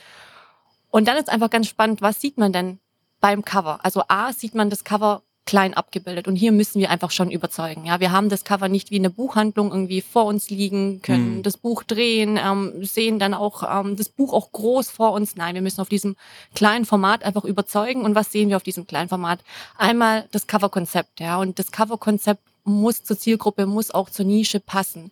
[0.92, 2.78] Und dann ist einfach ganz spannend, was sieht man denn
[3.20, 3.80] beim Cover?
[3.82, 7.86] Also A, sieht man das Cover klein abgebildet und hier müssen wir einfach schon überzeugen.
[7.86, 11.44] Ja, wir haben das Cover nicht wie eine Buchhandlung irgendwie vor uns liegen, können Mhm.
[11.44, 15.36] das Buch drehen, ähm, sehen dann auch ähm, das Buch auch groß vor uns.
[15.36, 16.16] Nein, wir müssen auf diesem
[16.54, 18.04] kleinen Format einfach überzeugen.
[18.04, 19.40] Und was sehen wir auf diesem kleinen Format?
[19.78, 25.12] Einmal das Coverkonzept, ja, und das Coverkonzept muss zur Zielgruppe, muss auch zur Nische passen.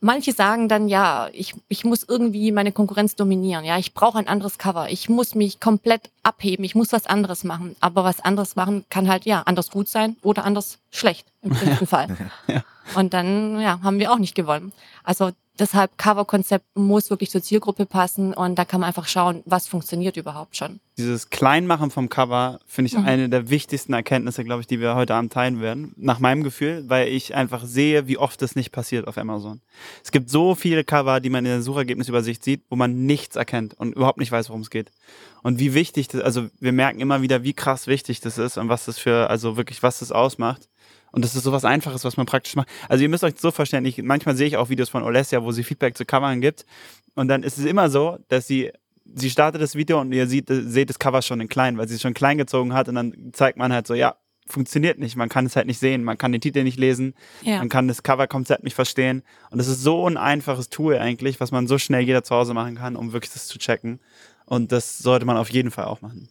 [0.00, 3.64] Manche sagen dann, ja, ich, ich muss irgendwie meine Konkurrenz dominieren.
[3.64, 4.88] Ja, ich brauche ein anderes Cover.
[4.90, 6.64] Ich muss mich komplett abheben.
[6.64, 7.74] Ich muss was anderes machen.
[7.80, 11.86] Aber was anderes machen kann halt, ja, anders gut sein oder anders schlecht im schlimmsten
[11.86, 12.16] Fall.
[12.46, 12.62] Ja.
[12.94, 14.72] Und dann, ja, haben wir auch nicht gewonnen.
[15.04, 19.66] Also deshalb Coverkonzept muss wirklich zur Zielgruppe passen und da kann man einfach schauen, was
[19.68, 20.80] funktioniert überhaupt schon.
[20.96, 23.04] Dieses Kleinmachen vom Cover finde ich Mhm.
[23.04, 25.92] eine der wichtigsten Erkenntnisse, glaube ich, die wir heute Abend teilen werden.
[25.96, 29.60] Nach meinem Gefühl, weil ich einfach sehe, wie oft das nicht passiert auf Amazon.
[30.02, 33.74] Es gibt so viele Cover, die man in der Suchergebnisübersicht sieht, wo man nichts erkennt
[33.74, 34.90] und überhaupt nicht weiß, worum es geht.
[35.42, 38.68] Und wie wichtig das, also wir merken immer wieder, wie krass wichtig das ist und
[38.68, 40.68] was das für, also wirklich, was das ausmacht.
[41.12, 42.68] Und das ist sowas Einfaches, was man praktisch macht.
[42.88, 45.52] Also ihr müsst euch so verstehen, ich, manchmal sehe ich auch Videos von Olesja, wo
[45.52, 46.66] sie Feedback zu Covern gibt.
[47.14, 48.70] Und dann ist es immer so, dass sie
[49.14, 51.94] sie startet das Video und ihr seht, seht das Cover schon in klein, weil sie
[51.94, 54.16] es schon klein gezogen hat und dann zeigt man halt so, ja,
[54.46, 57.56] funktioniert nicht, man kann es halt nicht sehen, man kann den Titel nicht lesen, Ja.
[57.58, 61.52] man kann das Coverkonzept nicht verstehen und es ist so ein einfaches Tool eigentlich, was
[61.52, 63.98] man so schnell jeder zu Hause machen kann, um wirklich das zu checken
[64.44, 66.28] und das sollte man auf jeden Fall auch machen.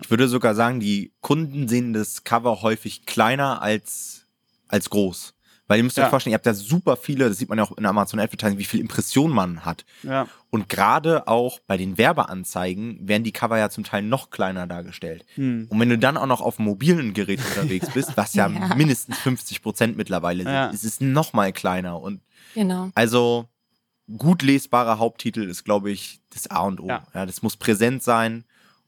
[0.00, 4.19] Ich würde sogar sagen, die Kunden sehen das Cover häufig kleiner als,
[4.70, 5.34] als groß.
[5.66, 6.10] Weil ihr müsst euch Ja.
[6.10, 8.64] vorstellen, ihr habt ja super viele, das sieht man ja auch in Amazon Advertising, wie
[8.64, 9.84] viel Impressionen man hat.
[10.02, 14.66] Ja, Und gerade auch bei den Werbeanzeigen werden die Cover ja zum Teil noch kleiner
[14.66, 15.24] dargestellt.
[15.36, 15.66] Hm.
[15.70, 18.74] Und wenn du dann auch noch auf mobilen Gerät unterwegs bist, was ja, Ja.
[18.74, 20.66] mindestens 50 Prozent mittlerweile sind, Ja.
[20.70, 22.00] ist es noch mal kleiner.
[22.00, 22.20] Und
[22.54, 22.90] Genau.
[22.96, 23.48] also
[24.18, 26.88] gut lesbarer Haupttitel ist, glaube ich, das A und O.
[26.88, 27.06] Ja.
[27.14, 27.26] Ja.
[27.26, 28.44] das muss präsent sein.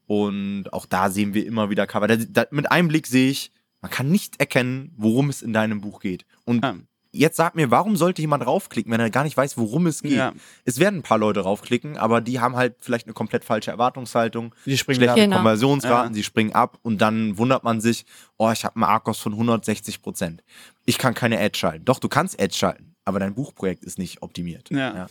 [0.08, 2.08] Und auch da sehen wir immer wieder Cover.
[2.08, 5.80] Da, da, mit einem Blick sehe ich, man kann nicht erkennen, worum es in deinem
[5.82, 6.24] Buch geht.
[6.44, 6.74] Und Ja.
[7.10, 10.12] jetzt sag mir, warum sollte jemand raufklicken, wenn er gar nicht weiß, worum es geht?
[10.12, 10.32] Ja.
[10.64, 14.54] Es werden ein paar Leute raufklicken, aber die haben halt vielleicht eine komplett falsche Erwartungshaltung,
[14.64, 15.16] die springen schlechte ab.
[15.18, 15.36] Genau.
[15.36, 16.14] Konversionsraten, Ja.
[16.14, 18.06] sie springen ab und dann wundert man sich,
[18.38, 20.42] oh, ich habe einen Arcos von 160 Prozent.
[20.86, 21.84] Ich kann keine Ads schalten.
[21.84, 24.70] Doch, du kannst Ads schalten, aber dein Buchprojekt ist nicht optimiert.
[24.70, 25.08] Ja.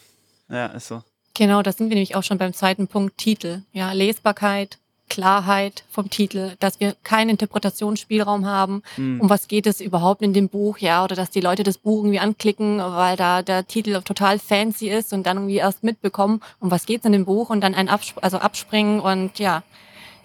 [0.50, 1.04] Ja, ist so.
[1.34, 3.62] Genau, da sind wir nämlich auch schon beim zweiten Punkt Titel.
[3.72, 4.80] Ja, Lesbarkeit,
[5.12, 8.82] Klarheit vom Titel, dass wir keinen Interpretationsspielraum haben.
[8.96, 9.20] Hm.
[9.20, 10.78] Um was geht es überhaupt in dem Buch?
[10.78, 14.90] Ja, oder dass die Leute das Buch irgendwie anklicken, weil da der Titel total fancy
[14.90, 17.90] ist und dann irgendwie erst mitbekommen, um was geht's in dem Buch und dann ein
[17.90, 19.64] Absp also abspringen und ja,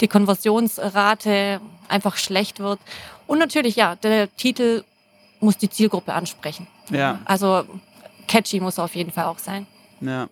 [0.01, 2.79] die Konversionsrate einfach schlecht wird.
[3.27, 4.85] Und natürlich, ja, der Titel
[5.41, 6.69] muss die Zielgruppe ansprechen.
[6.91, 7.19] Ja.
[7.25, 7.65] Also
[8.29, 9.67] catchy muss er auf jeden Fall auch sein.
[10.01, 10.29] Ja.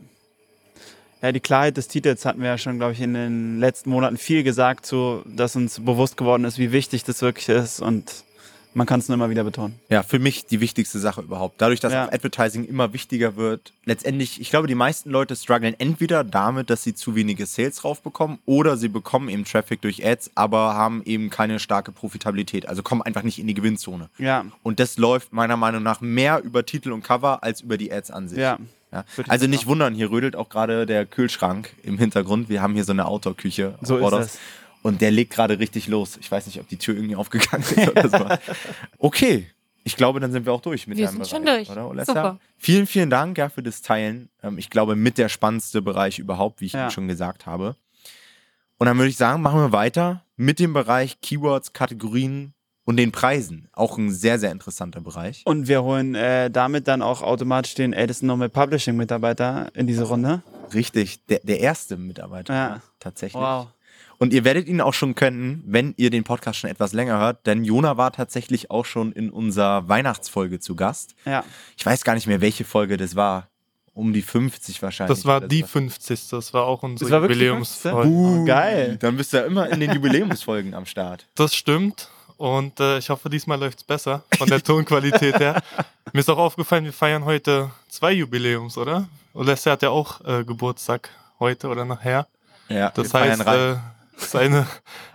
[1.24, 4.18] Ja, die Klarheit des Titels hatten wir ja schon, glaube ich, in den letzten Monaten
[4.18, 8.24] viel gesagt, so dass uns bewusst geworden ist, wie wichtig das wirklich ist und
[8.74, 9.80] man kann es nur immer wieder betonen.
[9.88, 11.62] Ja, für mich die wichtigste Sache überhaupt.
[11.62, 12.12] Dadurch, dass Ja.
[12.12, 16.92] Advertising immer wichtiger wird, letztendlich, ich glaube, die meisten Leute strugglen entweder damit, dass sie
[16.94, 21.58] zu wenige Sales raufbekommen oder sie bekommen eben Traffic durch Ads, aber haben eben keine
[21.58, 22.68] starke Profitabilität.
[22.68, 24.10] Also kommen einfach nicht in die Gewinnzone.
[24.18, 27.90] Ja, Und das läuft meiner Meinung nach mehr über Titel und Cover als über die
[27.90, 28.38] Ads an sich.
[28.40, 28.58] ja.
[28.94, 29.04] Ja.
[29.28, 32.48] Also nicht wundern, hier rödelt auch gerade der Kühlschrank im Hintergrund.
[32.48, 33.76] Wir haben hier so eine Outdoor-Küche.
[33.82, 34.38] So ist das.
[34.82, 36.16] Und der legt gerade richtig los.
[36.20, 38.26] Ich weiß nicht, ob die Tür irgendwie aufgegangen ist oder so.
[38.98, 39.50] Okay.
[39.86, 41.78] Ich glaube, dann sind wir auch durch mit Wir deinem sind schon Bereich, durch.
[41.78, 42.04] Oder?
[42.06, 42.38] Super.
[42.56, 44.30] Vielen, vielen Dank ja, für das Teilen.
[44.42, 46.90] Ähm, ich glaube, mit der spannendste Bereich überhaupt, wie ich Ja.
[46.90, 47.76] Schon gesagt habe.
[48.78, 53.12] Und dann würde ich sagen, machen wir weiter mit dem Bereich Keywords, Kategorien und den
[53.12, 53.68] Preisen.
[53.72, 55.42] Auch ein sehr, sehr interessanter Bereich.
[55.44, 60.04] Und wir holen äh, damit dann auch automatisch den ältesten Normal Publishing Mitarbeiter in diese
[60.04, 60.42] Runde.
[60.72, 62.54] Richtig, der, der erste Mitarbeiter.
[62.54, 62.82] Ja.
[63.00, 63.42] Tatsächlich.
[63.42, 63.68] Wow.
[64.18, 67.46] Und ihr werdet ihn auch schon kennen, wenn ihr den Podcast schon etwas länger hört,
[67.46, 71.14] denn Jona war tatsächlich auch schon in unserer Weihnachtsfolge zu Gast.
[71.24, 71.44] Ja.
[71.76, 73.48] Ich weiß gar nicht mehr, welche Folge das war.
[73.92, 75.16] Um die 50 wahrscheinlich.
[75.16, 75.66] Das war die so.
[75.68, 76.28] 50.
[76.28, 78.08] Das war auch unsere Jubiläumsfolge.
[78.08, 78.96] Oh, geil.
[79.00, 81.28] Dann bist du ja immer in den Jubiläumsfolgen am Start.
[81.36, 82.08] Das stimmt.
[82.36, 85.62] Und äh, ich hoffe, diesmal läuft es besser von der Tonqualität her.
[86.12, 89.08] Mir ist auch aufgefallen, wir feiern heute zwei Jubiläums, oder?
[89.34, 92.26] Alessia hat ja auch äh, Geburtstag heute oder nachher.
[92.68, 93.72] Ja, Das heißt, äh,
[94.16, 94.66] es ist eine,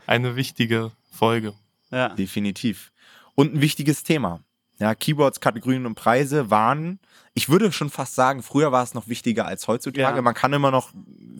[0.08, 1.54] eine wichtige Folge.
[1.92, 2.10] Ja.
[2.10, 2.92] Definitiv.
[3.36, 4.42] Und ein wichtiges Thema.
[4.78, 7.00] Ja, Keywords, Kategorien und Preise waren,
[7.34, 10.16] ich würde schon fast sagen, früher war es noch wichtiger als heutzutage.
[10.18, 10.22] Ja.
[10.22, 10.92] Man kann immer noch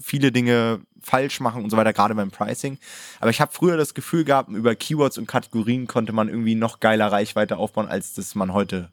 [0.02, 2.78] viele Dinge falsch machen und so weiter, gerade beim Pricing.
[3.20, 6.80] Aber ich habe früher das Gefühl gehabt, über Keywords und Kategorien konnte man irgendwie noch
[6.80, 8.90] geiler Reichweite aufbauen, als das man heute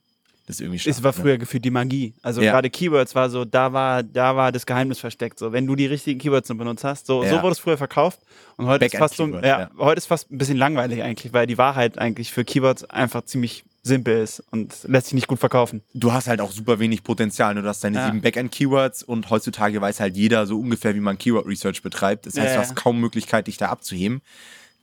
[0.46, 0.96] das irgendwie schafft.
[0.96, 1.20] Es war ne?
[1.20, 2.14] früher gefühlt die Magie.
[2.22, 2.52] Also Ja.
[2.52, 5.38] gerade Keywords war so, da war, da war das Geheimnis versteckt.
[5.38, 7.30] So, wenn du die richtigen Keywords nur benutzt hast, so, Ja.
[7.30, 8.20] so wurde es früher verkauft.
[8.56, 9.70] Und heute ist fast so, ja, ja.
[9.78, 13.64] heute ist fast ein bisschen langweilig eigentlich, weil die Wahrheit eigentlich für Keywords einfach ziemlich
[13.86, 15.82] simpel ist und lässt sich nicht gut verkaufen.
[15.94, 17.54] du hast halt auch super wenig Potenzial.
[17.54, 17.62] ne?
[17.62, 18.06] Du hast deine Ja.
[18.06, 22.26] sieben Backend-Keywords und heutzutage weiß halt jeder so ungefähr, wie man Keyword-Research betreibt.
[22.26, 22.60] Das heißt, Ja, du ja.
[22.60, 24.20] hast kaum Möglichkeit, dich da abzuheben.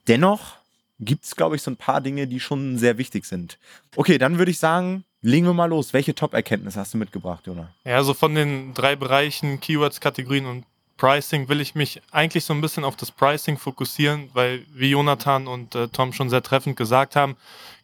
[0.08, 0.56] Dennoch
[1.00, 3.58] gibt es, glaube ich, so ein paar Dinge, die schon sehr wichtig sind.
[3.96, 5.94] Okay, dann würde ich sagen, legen wir mal los.
[5.94, 7.70] Welche Top-Erkenntnisse hast du mitgebracht, Jona?
[7.86, 10.66] Ja, also von den drei Bereichen Keywords, Kategorien und
[11.04, 15.48] Pricing will ich mich eigentlich so ein bisschen auf das Pricing fokussieren, weil wie Jonathan
[15.48, 17.36] und äh, Tom schon sehr treffend gesagt haben,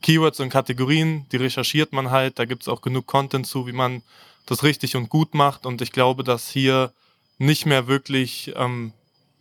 [0.02, 3.74] Keywords und Kategorien, die recherchiert man halt, da gibt es auch genug Content zu, wie
[3.74, 4.04] man
[4.46, 6.94] das richtig und gut macht und ich glaube, dass hier
[7.40, 8.94] nicht mehr wirklich ähm,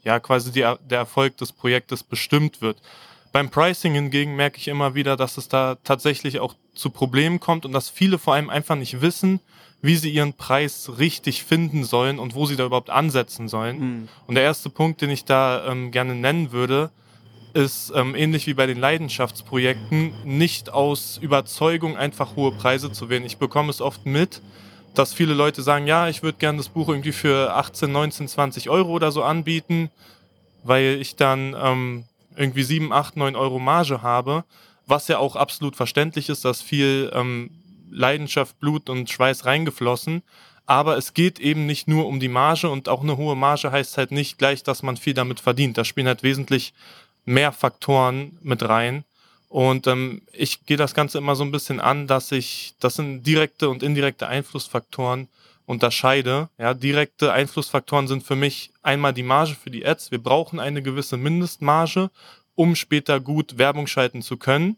[0.03, 2.83] ja quasi die, der Erfolg des Projektes bestimmt wird.
[3.31, 7.65] Beim Pricing hingegen merke ich immer wieder, dass es da tatsächlich auch zu Problemen kommt
[7.65, 9.39] und dass viele vor allem einfach nicht wissen,
[9.81, 13.79] wie sie ihren Preis richtig finden sollen und wo sie da überhaupt ansetzen sollen.
[13.79, 14.09] Mhm.
[14.27, 16.91] Und der erste Punkt, den ich da ähm, gerne nennen würde,
[17.55, 23.25] ist ähm, ähnlich wie bei den Leidenschaftsprojekten, nicht aus Überzeugung einfach hohe Preise zu wählen.
[23.25, 24.43] Ich bekomme es oft mit,
[24.95, 28.71] dass viele Leute sagen, ja, ich würde gerne das Buch irgendwie für 18, 19, 20
[28.71, 29.91] Euro oder so anbieten,
[30.65, 32.05] weil ich dann ähm,
[32.37, 34.45] irgendwie 7, 8, 9 Euro Marge habe,
[34.87, 37.51] was ja auch absolut verständlich ist, dass viel ähm,
[37.91, 40.23] Leidenschaft, Blut und Schweiß reingeflossen.
[40.67, 43.97] Aber es geht eben nicht nur um die Marge und auch eine hohe Marge heißt
[43.97, 45.79] halt nicht gleich, dass man viel damit verdient.
[45.79, 46.75] Da spielen halt wesentlich
[47.25, 49.05] mehr Faktoren mit rein.
[49.49, 53.23] Und ähm, ich gehe das Ganze immer so ein bisschen an, dass ich, das sind
[53.23, 55.29] direkte und indirekte Einflussfaktoren
[55.65, 56.49] unterscheide.
[56.59, 60.11] Ja, direkte Einflussfaktoren sind für mich einmal die Marge für die Ads.
[60.11, 62.11] Wir brauchen eine gewisse Mindestmarge,
[62.55, 64.77] um später gut Werbung schalten zu können.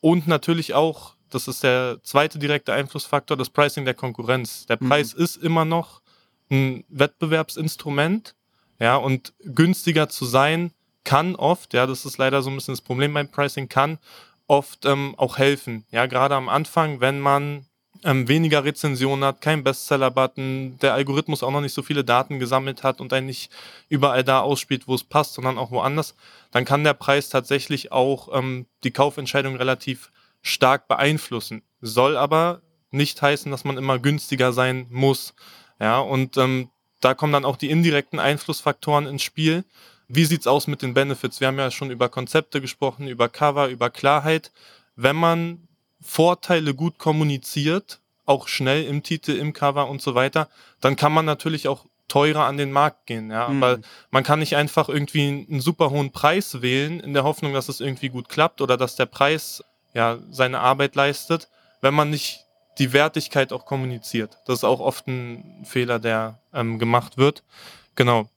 [0.00, 4.66] Und natürlich auch, das ist der zweite direkte Einflussfaktor, das Pricing der Konkurrenz.
[4.66, 4.88] Der mhm.
[4.88, 5.24] Preis mhm.
[5.24, 6.02] ist immer noch
[6.50, 8.34] ein Wettbewerbsinstrument.
[8.80, 12.80] Ja, und günstiger zu sein kann oft, ja, das ist leider so ein bisschen das
[12.80, 13.98] Problem beim Pricing, kann
[14.46, 15.84] oft ähm, auch helfen.
[15.90, 17.66] Ja, gerade am Anfang, wenn man
[18.04, 22.82] ähm, weniger Rezensionen hat, kein Bestseller-Button, der Algorithmus auch noch nicht so viele Daten gesammelt
[22.82, 23.50] hat und einen nicht
[23.88, 26.14] überall da ausspielt, wo es passt, sondern auch woanders,
[26.50, 30.10] dann kann der Preis tatsächlich auch ähm, die Kaufentscheidung relativ
[30.48, 31.62] stark beeinflussen.
[31.80, 35.34] Soll aber nicht heißen, dass man immer günstiger sein muss.
[35.80, 39.64] Ja, und ähm, da kommen dann auch die indirekten Einflussfaktoren ins Spiel.
[40.08, 41.40] Wie sieht's aus mit den Benefits?
[41.40, 44.50] Wir haben ja schon über Konzepte gesprochen, über Cover, über Klarheit.
[44.96, 45.68] Wenn man
[46.00, 50.48] Vorteile gut kommuniziert, auch schnell im Titel, im Cover und so weiter,
[50.80, 53.48] dann kann man natürlich auch teurer an den Markt gehen, ja.
[53.48, 53.60] Mhm.
[53.60, 53.80] Weil
[54.10, 57.80] man kann nicht einfach irgendwie einen super hohen Preis wählen, in der Hoffnung, dass es
[57.80, 59.62] irgendwie gut klappt oder dass der Preis
[59.98, 61.48] ja seine Arbeit leistet,
[61.80, 62.44] wenn man nicht
[62.78, 64.38] die Wertigkeit auch kommuniziert.
[64.46, 67.42] Das ist auch oft ein Fehler, der ähm, gemacht wird.
[67.96, 68.28] Genau.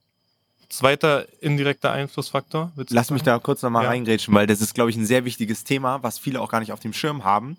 [0.68, 2.72] Zweiter indirekter Einflussfaktor.
[2.88, 3.90] Lass mich da kurz nochmal ja.
[3.90, 6.72] reingrätschen, weil das ist, glaube ich, ein sehr wichtiges Thema, was viele auch gar nicht
[6.72, 7.56] auf dem Schirm haben.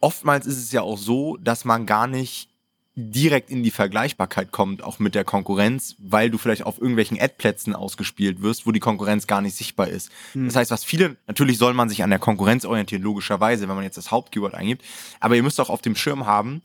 [0.00, 2.48] Oftmals ist es ja auch so, dass man gar nicht
[2.94, 7.74] direkt in die Vergleichbarkeit kommt, auch mit der Konkurrenz, weil du vielleicht auf irgendwelchen Ad-Plätzen
[7.74, 10.10] ausgespielt wirst, wo die Konkurrenz gar nicht sichtbar ist.
[10.32, 10.46] Hm.
[10.46, 13.84] Das heißt, was viele, natürlich soll man sich an der Konkurrenz orientieren, logischerweise, wenn man
[13.84, 14.84] jetzt das Hauptkeyword eingibt,
[15.20, 16.60] aber ihr müsst auch auf dem Schirm haben,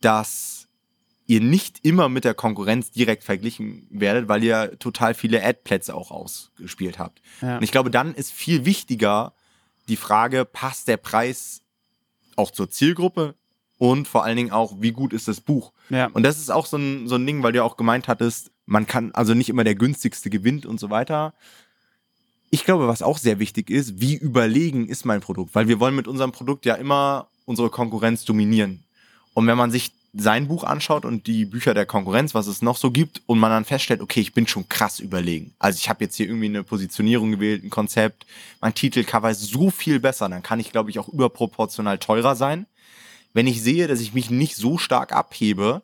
[0.00, 0.68] dass
[1.26, 6.10] ihr nicht immer mit der Konkurrenz direkt verglichen werdet, weil ihr total viele Ad-Plätze auch
[6.10, 7.20] ausgespielt habt.
[7.42, 7.58] Ja.
[7.58, 9.34] Und ich glaube, dann ist viel wichtiger
[9.88, 11.62] die Frage, passt der Preis
[12.36, 13.34] auch zur Zielgruppe
[13.78, 15.72] und vor allen Dingen auch, wie gut ist das Buch?
[15.88, 16.06] Ja.
[16.12, 18.86] Und das ist auch so ein, so ein Ding, weil du auch gemeint hattest, man
[18.86, 21.32] kann also nicht immer der günstigste gewinnt und so weiter.
[22.50, 25.54] Ich glaube, was auch sehr wichtig ist, wie überlegen ist mein Produkt?
[25.54, 28.84] Weil wir wollen mit unserem Produkt ja immer unsere Konkurrenz dominieren.
[29.34, 32.76] Und wenn man sich sein Buch anschaut und die Bücher der Konkurrenz, was es noch
[32.76, 35.54] so gibt, und man dann feststellt, okay, ich bin schon krass überlegen.
[35.58, 38.26] Also ich habe jetzt hier irgendwie eine Positionierung gewählt, ein Konzept,
[38.60, 42.66] mein Titelcover ist so viel besser, dann kann ich, glaube ich, auch überproportional teurer sein.
[43.32, 45.82] Wenn ich sehe, dass ich mich nicht so stark abhebe,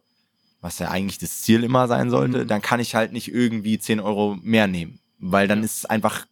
[0.60, 2.48] was ja eigentlich das Ziel immer sein sollte, mhm.
[2.48, 4.98] dann kann ich halt nicht irgendwie 10 Euro mehr nehmen.
[5.18, 6.26] Weil dann ist es einfach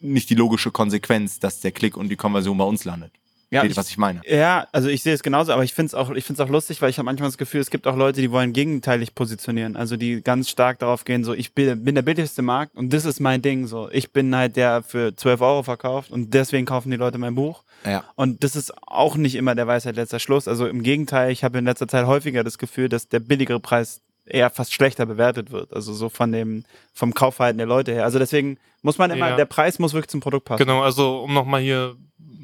[0.00, 3.12] nicht die logische Konsequenz, dass der Klick und die Konversion bei uns landet.
[3.54, 4.20] Ja, Versteht, was ich meine?
[4.26, 6.82] Ja, also ich sehe es genauso, aber ich finde es auch, ich find's auch lustig,
[6.82, 9.76] weil ich habe manchmal das Gefühl, es gibt auch Leute, die wollen gegenteilig positionieren.
[9.76, 13.04] Also die ganz stark darauf gehen, so ich bin, bin der billigste Markt und das
[13.04, 13.66] ist mein Ding.
[13.66, 17.34] So, ich bin halt der für 12 Euro verkauft und deswegen kaufen die Leute mein
[17.34, 17.62] Buch.
[17.84, 18.04] Ja.
[18.16, 20.48] Und das ist auch nicht immer der Weisheit letzter Schluss.
[20.48, 24.00] Also im Gegenteil, ich habe in letzter Zeit häufiger das Gefühl, dass der billigere Preis
[24.26, 25.72] eher fast schlechter bewertet wird.
[25.72, 28.04] Also so von dem, vom Kaufverhalten der Leute her.
[28.04, 29.36] Also deswegen muss man immer, ja.
[29.36, 30.58] der Preis muss wirklich zum Produkt passen.
[30.58, 31.96] Genau, also um nochmal hier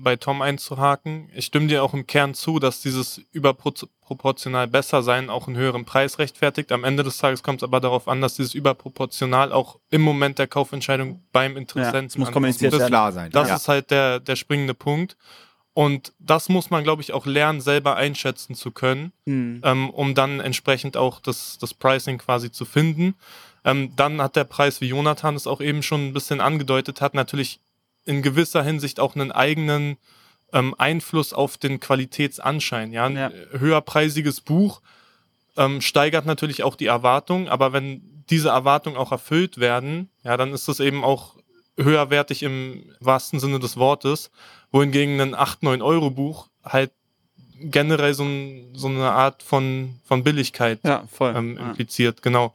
[0.02, 1.30] bei Tom einzuhaken.
[1.34, 5.84] Ich stimme dir auch im Kern zu, dass dieses überproportional besser sein auch einen höheren
[5.84, 6.72] Preis rechtfertigt.
[6.72, 10.38] Am Ende des Tages kommt es aber darauf an, dass dieses überproportional auch im Moment
[10.38, 13.30] der Kaufentscheidung beim Interessenten ja, muss kommuniziert das, klar sein.
[13.30, 13.56] Das ja.
[13.56, 15.16] ist halt der, der springende Punkt.
[15.72, 19.60] Und das muss man, glaube ich, auch lernen, selber einschätzen zu können, hm.
[19.64, 23.14] ähm, um dann entsprechend auch das, das Pricing quasi zu finden.
[23.64, 27.14] Ähm, dann hat der Preis, wie Jonathan es auch eben schon ein bisschen angedeutet hat,
[27.14, 27.60] natürlich
[28.10, 29.96] in gewisser Hinsicht auch einen eigenen
[30.52, 32.92] ähm, Einfluss auf den Qualitätsanschein.
[32.92, 33.06] Ja?
[33.06, 33.30] Ein ja.
[33.56, 34.82] höherpreisiges Buch
[35.56, 40.52] ähm, steigert natürlich auch die Erwartung, aber wenn diese Erwartungen auch erfüllt werden, ja, dann
[40.52, 41.36] ist es eben auch
[41.76, 44.32] höherwertig im wahrsten Sinne des Wortes,
[44.72, 46.90] wohingegen ein 8, 9 Euro Buch halt
[47.60, 52.22] generell so, ein, so eine Art von, von Billigkeit ja, ähm, impliziert, ja.
[52.22, 52.54] genau.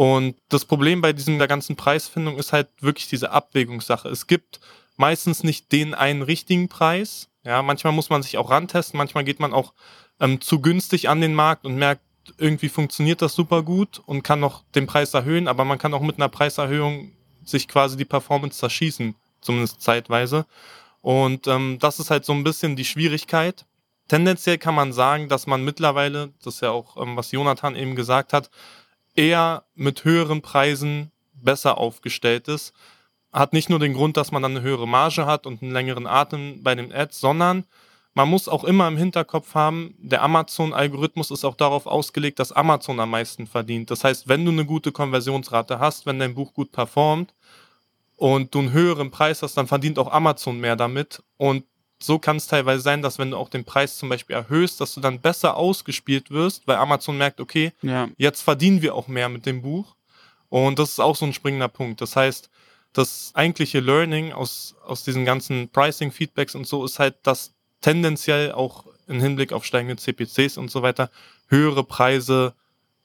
[0.00, 4.08] Und das Problem bei diesem der ganzen Preisfindung ist halt wirklich diese Abwägungssache.
[4.08, 4.58] Es gibt
[4.96, 7.28] meistens nicht den einen richtigen Preis.
[7.44, 9.74] Ja, manchmal muss man sich auch rantesten, manchmal geht man auch
[10.18, 12.00] ähm, zu günstig an den Markt und merkt,
[12.38, 16.00] irgendwie funktioniert das super gut und kann noch den Preis erhöhen, aber man kann auch
[16.00, 17.12] mit einer Preiserhöhung
[17.44, 20.46] sich quasi die Performance zerschießen, zumindest zeitweise.
[21.02, 23.66] Und ähm, das ist halt so ein bisschen die Schwierigkeit.
[24.08, 27.96] tendenziell kann man sagen, dass man mittlerweile, das ist ja auch, ähm, was Jonathan eben
[27.96, 28.48] gesagt hat,
[29.14, 32.72] eher mit höheren Preisen besser aufgestellt ist.
[33.32, 36.06] Hat nicht nur den Grund, dass man dann eine höhere Marge hat und einen längeren
[36.06, 37.64] Atem bei den Ads, sondern
[38.14, 42.98] man muss auch immer im Hinterkopf haben, der Amazon-Algorithmus ist auch darauf ausgelegt, dass Amazon
[42.98, 43.90] am meisten verdient.
[43.90, 47.34] Das heißt, wenn du eine gute Konversionsrate hast, wenn dein Buch gut performt
[48.16, 51.22] und du einen höheren Preis hast, dann verdient auch Amazon mehr damit.
[51.36, 51.64] Und
[52.02, 54.94] so kann es teilweise sein, dass wenn du auch den Preis zum Beispiel erhöhst, dass
[54.94, 58.08] du dann besser ausgespielt wirst, weil Amazon merkt, okay, Ja.
[58.16, 59.94] jetzt verdienen wir auch mehr mit dem Buch.
[60.48, 62.00] Und das ist auch so ein springender Punkt.
[62.00, 62.48] Das heißt,
[62.92, 68.84] das eigentliche Learning aus, aus diesen ganzen Pricing-Feedbacks und so ist halt, dass tendenziell auch
[69.06, 71.10] im Hinblick auf steigende CPCs und so weiter
[71.48, 72.54] höhere Preise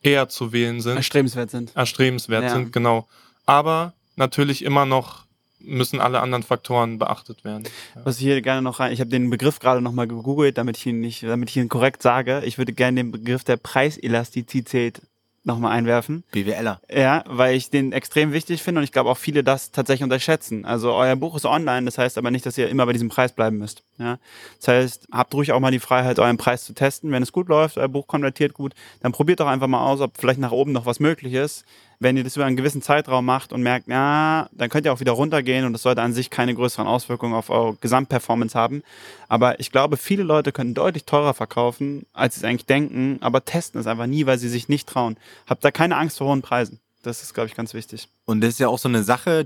[0.01, 1.75] eher zu wählen sind Erstrebenswert sind.
[1.75, 2.49] erstrebenswert Ja.
[2.53, 3.07] sind, genau.
[3.45, 5.24] Aber natürlich immer noch
[5.59, 7.67] müssen alle anderen Faktoren beachtet werden.
[8.03, 10.85] Was ich hier gerne noch rein, ich habe den Begriff gerade nochmal gegoogelt, damit ich
[10.85, 12.41] ihn nicht, damit ich ihn korrekt sage.
[12.45, 15.01] Ich würde gerne den Begriff der Preiselastizität
[15.45, 16.23] nochmal einwerfen.
[16.31, 16.81] BWLer.
[16.89, 20.65] Ja, weil ich den extrem wichtig finde und ich glaube auch viele das tatsächlich unterschätzen.
[20.65, 23.31] Also euer Buch ist online, das heißt aber nicht, dass ihr immer bei diesem Preis
[23.31, 23.83] bleiben müsst.
[23.97, 24.17] Ja,
[24.59, 27.11] das heißt, habt ruhig auch mal die Freiheit, euren Preis zu testen.
[27.11, 30.17] Wenn es gut läuft, euer Buch konvertiert gut, dann probiert doch einfach mal aus, ob
[30.17, 31.63] vielleicht nach oben noch was möglich ist.
[31.99, 34.99] Wenn ihr das über einen gewissen Zeitraum macht und merkt, ja, dann könnt ihr auch
[34.99, 38.83] wieder runtergehen und das sollte an sich keine größeren Auswirkungen auf eure Gesamtperformance haben.
[39.27, 43.45] Aber ich glaube, viele Leute können deutlich teurer verkaufen, als sie es eigentlich denken, aber
[43.45, 45.17] testen es einfach nie, weil sie sich nicht trauen.
[45.47, 46.79] Habt da keine Angst vor hohen Preisen.
[47.03, 48.07] Das ist, glaube ich, ganz wichtig.
[48.25, 49.45] Und das ist ja auch so eine Sache,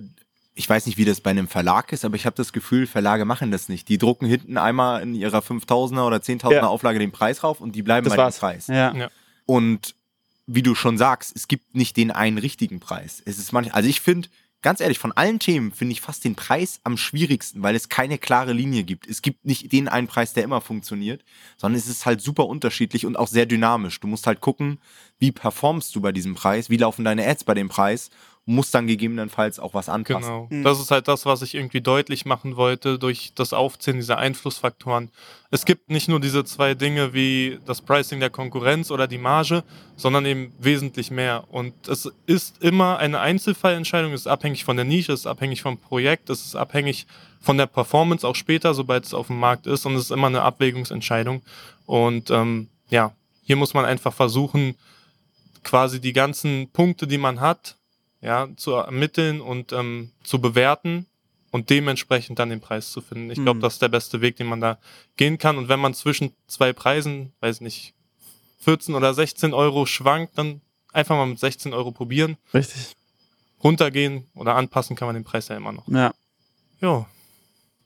[0.55, 3.25] ich weiß nicht, wie das bei einem Verlag ist, aber ich habe das Gefühl, Verlage
[3.25, 3.88] machen das nicht.
[3.89, 6.67] Die drucken hinten einmal in ihrer 5000er oder 10.000er Ja.
[6.67, 8.35] Auflage den Preis rauf und die bleiben Das bei war's.
[8.35, 8.67] dem Preis.
[8.67, 8.93] Ja.
[8.95, 9.09] Ja.
[9.45, 9.95] Und
[10.51, 13.21] wie du schon sagst, es gibt nicht den einen richtigen Preis.
[13.25, 14.29] Es ist manch, also ich finde,
[14.63, 18.17] ganz ehrlich, von allen Themen finde ich fast den Preis am schwierigsten, weil es keine
[18.17, 19.07] klare Linie gibt.
[19.07, 21.23] Es gibt nicht den einen Preis, der immer funktioniert,
[21.57, 23.99] sondern es ist halt super unterschiedlich und auch sehr dynamisch.
[23.99, 24.79] Du musst halt gucken,
[25.19, 28.09] wie performst du bei diesem Preis, wie laufen deine Ads bei dem Preis
[28.49, 30.23] und musst dann gegebenenfalls auch was anpassen.
[30.23, 30.47] Genau.
[30.49, 30.63] Mhm.
[30.63, 35.12] Das ist halt das, was ich irgendwie deutlich machen wollte durch das Aufzählen dieser Einflussfaktoren.
[35.51, 39.63] Es gibt nicht nur diese zwei Dinge wie das Pricing der Konkurrenz oder die Marge,
[39.97, 41.43] sondern eben wesentlich mehr.
[41.51, 45.62] Und es ist immer eine Einzelfallentscheidung, es ist abhängig von der Nische, es ist abhängig
[45.62, 47.05] vom Projekt, es ist abhängig
[47.39, 49.85] von der Performance auch später, sobald es auf dem Markt ist.
[49.85, 51.43] Und es ist immer eine Abwägungsentscheidung.
[51.85, 54.73] Und ähm, ja, hier muss man einfach versuchen,
[55.63, 57.75] quasi die ganzen Punkte, die man hat,
[58.21, 61.05] ja, zu ermitteln und ähm, zu bewerten
[61.51, 63.32] und dementsprechend dann den Preis zu finden.
[63.32, 63.62] Ich glaube, Mhm.
[63.62, 64.77] das ist der beste Weg, den man da
[65.17, 65.58] gehen kann.
[65.58, 67.93] Und wenn man zwischen zwei Preisen, weiß nicht,
[68.60, 70.62] 14 oder 16 Euro schwankt, dann
[70.93, 72.95] einfach mal mit 16 Euro probieren, Richtig.
[73.63, 75.88] runtergehen oder anpassen kann man den Preis ja immer noch.
[75.88, 76.13] Ja.
[76.82, 77.08] Ja.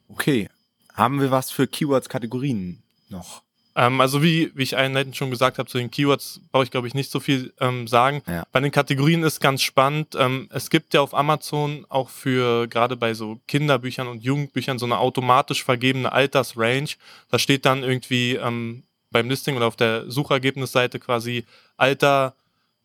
[0.09, 0.49] Okay,
[0.93, 3.41] haben wir was für Keywords-Kategorien noch?
[3.75, 6.87] Ähm, also wie, wie ich einleitend schon gesagt habe, zu den Keywords brauche ich, glaube
[6.87, 8.21] ich, nicht so viel ähm, sagen.
[8.27, 8.43] Ja.
[8.51, 10.15] Bei den Kategorien ist ganz spannend.
[10.17, 14.85] Ähm, es gibt ja auf Amazon auch für, gerade bei so Kinderbüchern und Jugendbüchern, so
[14.85, 16.89] eine automatisch vergebene Altersrange.
[17.29, 21.45] Da steht dann irgendwie ähm, beim Listing oder auf der Suchergebnisseite quasi
[21.77, 22.35] Alter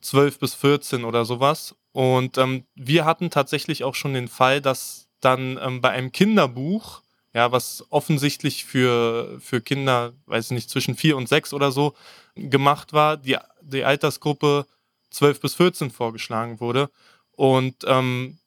[0.00, 1.74] 12 bis 14 oder sowas.
[1.92, 7.02] Und ähm, wir hatten tatsächlich auch schon den Fall, dass dann ähm, bei einem Kinderbuch
[7.38, 11.94] ja, was offensichtlich für, für Kinder, weiß ich nicht, zwischen vier und sechs oder so
[12.34, 14.66] gemacht war, die, die Altersgruppe
[15.10, 16.90] 12 bis 14 vorgeschlagen wurde.
[17.30, 18.38] Und ähm,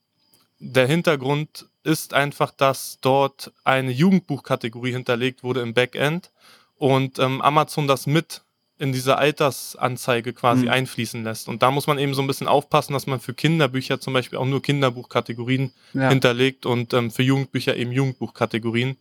[0.60, 6.30] der Hintergrund ist einfach, dass dort eine Jugendbuchkategorie hinterlegt wurde im Backend
[6.76, 8.42] und ähm, Amazon das mit
[8.82, 10.72] in diese Altersanzeige quasi Mhm.
[10.72, 11.48] einfließen lässt.
[11.48, 14.38] Und da muss man eben so ein bisschen aufpassen, dass man für Kinderbücher zum Beispiel
[14.40, 16.10] auch nur Kinderbuchkategorien Ja.
[16.10, 18.98] hinterlegt und ähm, für Jugendbücher eben Jugendbuchkategorien.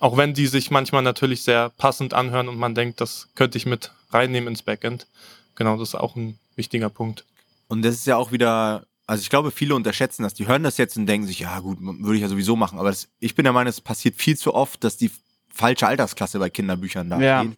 [0.00, 3.66] Auch wenn die sich manchmal natürlich sehr passend anhören und man denkt, das könnte ich
[3.66, 5.06] mit reinnehmen ins Backend.
[5.54, 7.24] Genau, das ist auch ein wichtiger Punkt.
[7.68, 10.34] Und das ist ja auch wieder, also ich glaube, viele unterschätzen das.
[10.34, 12.78] Die hören das jetzt und denken sich, ja gut, würde ich ja sowieso machen.
[12.80, 15.10] Aber das, ich bin der Meinung, es passiert viel zu oft, dass die
[15.52, 17.40] falsche Altersklasse bei Kinderbüchern da Ja.
[17.42, 17.56] steht.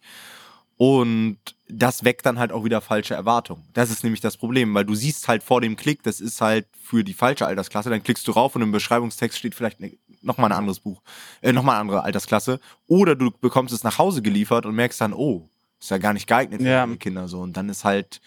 [0.77, 1.37] Und
[1.67, 3.63] das weckt dann halt auch wieder falsche Erwartungen.
[3.73, 6.67] Das ist nämlich das Problem, weil du siehst halt vor dem Klick, das ist halt
[6.81, 10.51] für die falsche Altersklasse, dann klickst du rauf und im Beschreibungstext steht vielleicht ne, nochmal
[10.51, 11.01] ein anderes Buch,
[11.41, 12.59] äh, nochmal eine andere Altersklasse.
[12.87, 16.27] Oder du bekommst es nach Hause geliefert und merkst dann, oh, ist ja gar nicht
[16.27, 16.87] geeignet für Ja.
[16.95, 17.39] Kinder so.
[17.39, 18.21] Und dann ist halt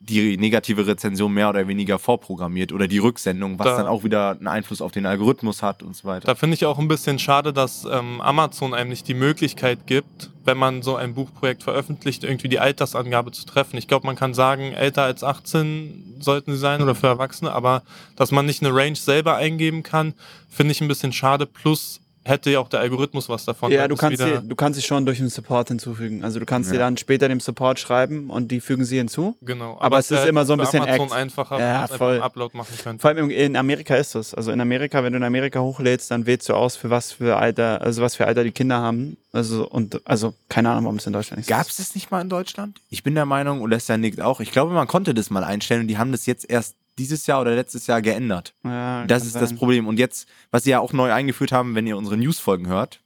[0.00, 4.30] die negative Rezension mehr oder weniger vorprogrammiert oder die Rücksendung, was Da- dann auch wieder
[4.30, 6.26] einen Einfluss auf den Algorithmus hat und so weiter.
[6.26, 10.30] Da finde ich auch ein bisschen schade, dass ähm, Amazon einem nicht die Möglichkeit gibt,
[10.44, 13.76] wenn man so ein Buchprojekt veröffentlicht, irgendwie die Altersangabe zu treffen.
[13.76, 17.82] Ich glaube, man kann sagen, älter als 18 sollten sie sein oder für Erwachsene, aber
[18.16, 20.14] dass man nicht eine Range selber eingeben kann,
[20.48, 21.44] finde ich ein bisschen schade.
[21.44, 23.72] Plus hätte ja auch der Algorithmus was davon.
[23.72, 26.22] Ja, du kannst, sie, du kannst sie schon durch den Support hinzufügen.
[26.24, 26.74] Also du kannst Ja.
[26.74, 29.36] sie dann später dem Support schreiben und die fügen sie hinzu.
[29.42, 29.76] Genau.
[29.80, 31.12] aber es ist immer so ein bisschen Amazon Act.
[31.14, 32.20] einfacher, Ja, voll.
[32.20, 33.00] Upload machen könnte.
[33.02, 34.34] Vor allem in Amerika ist das.
[34.34, 37.36] Also in Amerika, wenn du in Amerika hochlädst, dann wählst du aus, für was für
[37.36, 39.16] Alter, also was für Alter die Kinder haben.
[39.32, 41.70] Also und also keine Ahnung, warum es in Deutschland nicht Gab ist.
[41.70, 42.80] es das nicht mal in Deutschland?
[42.90, 45.30] Ich bin der Meinung, und das ist ja nickt auch, ich glaube, man konnte das
[45.30, 48.54] mal einstellen und die haben das jetzt erst dieses Jahr oder letztes Jahr geändert.
[48.64, 49.58] Ja, Das ist das sein.
[49.58, 49.86] Problem.
[49.86, 53.00] Und jetzt, was sie ja auch neu eingeführt haben, wenn ihr unsere Newsfolgen hört,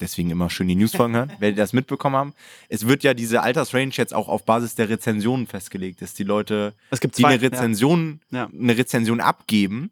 [0.00, 2.34] deswegen immer schön die Newsfolgen hören, werdet ihr das mitbekommen haben.
[2.68, 6.74] Es wird ja diese Altersrange jetzt auch auf Basis der Rezensionen festgelegt, dass die Leute,
[6.90, 7.28] Es gibt die zwei.
[7.34, 8.48] eine Rezension, Ja.
[8.52, 9.90] eine Rezension abgeben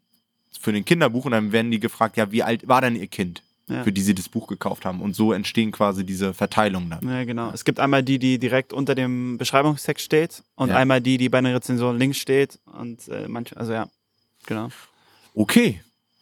[0.59, 3.43] für ein Kinderbuch und dann werden die gefragt, ja, wie alt war denn ihr Kind,
[3.73, 3.83] Ja.
[3.83, 5.01] für die sie das Buch gekauft haben?
[5.01, 7.07] Und so entstehen quasi diese Verteilungen dann.
[7.09, 7.51] Ja, genau.
[7.53, 10.77] Es gibt einmal die, die direkt unter dem Beschreibungstext steht und Ja.
[10.77, 13.87] einmal die, die bei einer Rezension links steht und äh, manche, also ja,
[14.45, 14.69] genau.
[15.35, 15.81] Okay,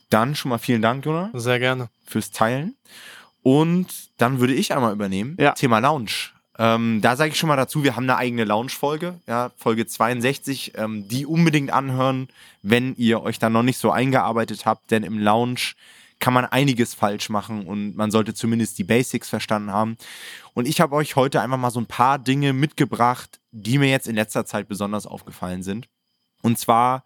[0.09, 1.29] dann schon mal vielen Dank, Jonah.
[1.33, 1.89] Sehr gerne.
[2.05, 2.75] fürs Teilen.
[3.43, 3.87] Und
[4.17, 5.35] dann würde ich einmal übernehmen.
[5.39, 5.53] Ja.
[5.53, 6.11] Thema Lounge.
[6.59, 10.73] Ähm, da sage ich schon mal dazu, wir haben eine eigene Lounge-Folge, ja, Folge 62,
[10.75, 12.27] ähm, die unbedingt anhören,
[12.61, 15.73] wenn ihr euch da noch nicht so eingearbeitet habt, denn im Lounge
[16.21, 19.97] kann man einiges falsch machen und man sollte zumindest die Basics verstanden haben.
[20.53, 24.07] Und ich habe euch heute einfach mal so ein paar Dinge mitgebracht, die mir jetzt
[24.07, 25.89] in letzter Zeit besonders aufgefallen sind.
[26.41, 27.03] Und zwar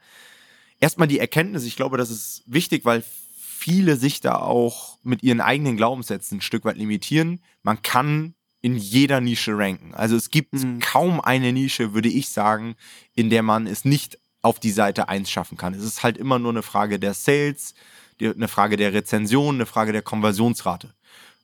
[0.79, 3.03] erstmal die Erkenntnis, ich glaube, das ist wichtig, weil
[3.37, 7.41] viele sich da auch mit ihren eigenen Glaubenssätzen ein Stück weit limitieren.
[7.63, 9.93] Man kann in jeder Nische ranken.
[9.93, 10.79] Also es gibt Mhm.
[10.79, 12.75] kaum eine Nische, würde ich sagen,
[13.13, 15.73] in der man es nicht auf die Seite 1 schaffen kann.
[15.73, 17.73] Es ist halt immer nur eine Frage der Sales,
[18.19, 20.93] die- eine Frage der Rezension, eine Frage der Konversionsrate.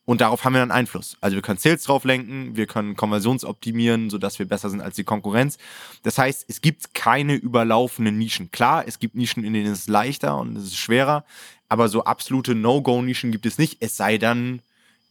[0.03, 1.15] Und darauf haben wir dann Einfluss.
[1.21, 5.03] Also wir können Sales drauf lenken, wir können konversionsoptimieren, sodass wir besser sind als die
[5.03, 5.57] Konkurrenz.
[6.03, 8.51] Das heißt, es gibt keine überlaufenden Nischen.
[8.51, 11.23] Klar, es gibt Nischen, in denen es leichter und es ist schwerer,
[11.69, 13.77] aber so absolute No-Go-Nischen gibt es nicht.
[13.79, 14.61] Es sei denn,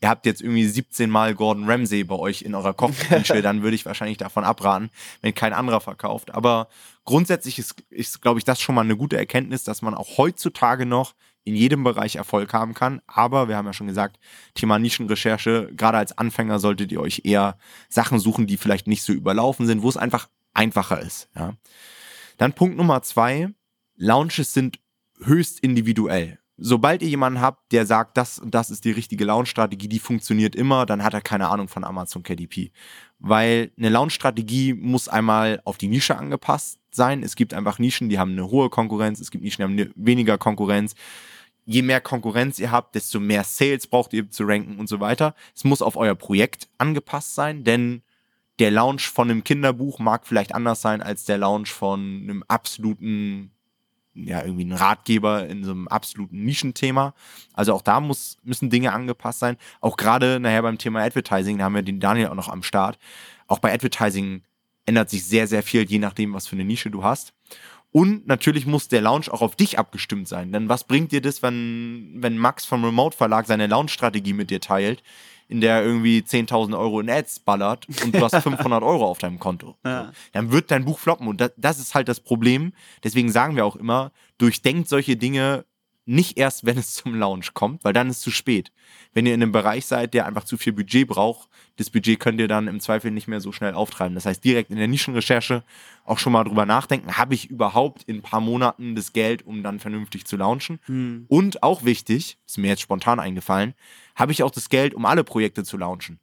[0.03, 3.77] ihr habt jetzt irgendwie 17 Mal Gordon Ramsay bei euch in eurer Kochnische, dann würde
[3.77, 4.91] ich wahrscheinlich davon abraten,
[5.23, 6.35] wenn kein anderer verkauft.
[6.35, 6.69] Aber
[7.05, 10.85] grundsätzlich ist, ist glaube ich, das schon mal eine gute Erkenntnis, dass man auch heutzutage
[10.85, 13.01] noch in jedem Bereich Erfolg haben kann.
[13.07, 14.19] Aber wir haben ja schon gesagt,
[14.55, 17.57] Thema Nischenrecherche, gerade als Anfänger solltet ihr euch eher
[17.89, 21.29] Sachen suchen, die vielleicht nicht so überlaufen sind, wo es einfach einfacher ist.
[21.37, 21.55] Ja.
[22.37, 23.49] Dann Punkt Nummer zwei,
[23.97, 24.81] Launches sind
[25.23, 26.40] höchst individuell.
[26.63, 30.55] Sobald ihr jemanden habt, der sagt, das und das ist die richtige Launch-Strategie, die funktioniert
[30.55, 32.71] immer, dann hat er keine Ahnung von Amazon KDP.
[33.19, 37.23] Weil eine Launch-Strategie muss einmal auf die Nische angepasst sein.
[37.23, 40.37] Es gibt einfach Nischen, die haben eine hohe Konkurrenz, es gibt Nischen, die haben weniger
[40.37, 40.95] Konkurrenz.
[41.65, 45.35] Je mehr Konkurrenz ihr habt, desto mehr Sales braucht ihr zu ranken und so weiter.
[45.55, 48.03] Es muss auf euer Projekt angepasst sein, denn
[48.59, 53.53] der Launch von einem Kinderbuch mag vielleicht anders sein als der Launch von einem absoluten,
[54.27, 57.15] ja, irgendwie ein Ratgeber in so einem absoluten Nischenthema.
[57.53, 59.57] Also auch da muss, müssen Dinge angepasst sein.
[59.81, 62.99] Auch gerade nachher beim Thema Advertising, da haben wir den Daniel auch noch am Start.
[63.47, 64.43] Auch bei Advertising
[64.87, 67.33] ändert sich sehr, sehr viel, je nachdem, was für eine Nische du hast.
[67.93, 70.53] Und natürlich muss der Launch auch auf dich abgestimmt sein.
[70.53, 74.61] Denn was bringt dir das, wenn, wenn Max vom Remote Verlag seine Launch-Strategie mit dir
[74.61, 75.03] teilt,
[75.51, 79.19] in der er irgendwie 10.000 Euro in Ads ballert und du hast 500 Euro auf
[79.19, 79.77] deinem Konto?
[79.85, 80.13] Ja.
[80.33, 81.27] Dann wird dein Buch floppen.
[81.27, 82.73] Und das, das ist halt das Problem.
[83.03, 85.65] Deswegen sagen wir auch immer, durchdenkt solche Dinge
[86.11, 88.73] nicht erst, wenn es zum Launch kommt, weil dann ist es zu spät.
[89.15, 92.41] Wenn ihr in einem Bereich seid, der einfach zu viel Budget braucht, das Budget könnt
[92.41, 94.17] ihr dann im Zweifel nicht mehr so schnell auftreiben.
[94.17, 95.63] Das heißt, direkt in der Nischenrecherche
[96.05, 99.63] auch schon mal drüber nachdenken, habe ich überhaupt in ein paar Monaten das Geld, um
[99.63, 100.81] dann vernünftig zu launchen?
[100.87, 101.27] Hm.
[101.29, 103.75] Und auch wichtig, ist mir jetzt spontan eingefallen,
[104.17, 106.19] habe ich auch das Geld, um alle Projekte zu launchen?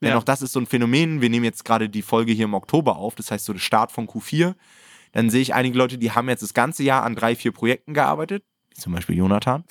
[0.00, 0.18] Denn Ja.
[0.18, 1.20] auch das ist so ein Phänomen.
[1.20, 3.90] Wir nehmen jetzt gerade die Folge hier im Oktober auf, das heißt so der Start
[3.90, 4.54] von Q4.
[5.12, 7.92] Dann sehe ich einige Leute, die haben jetzt das ganze Jahr an drei, vier Projekten
[7.92, 9.64] gearbeitet, zum Beispiel Jonathan,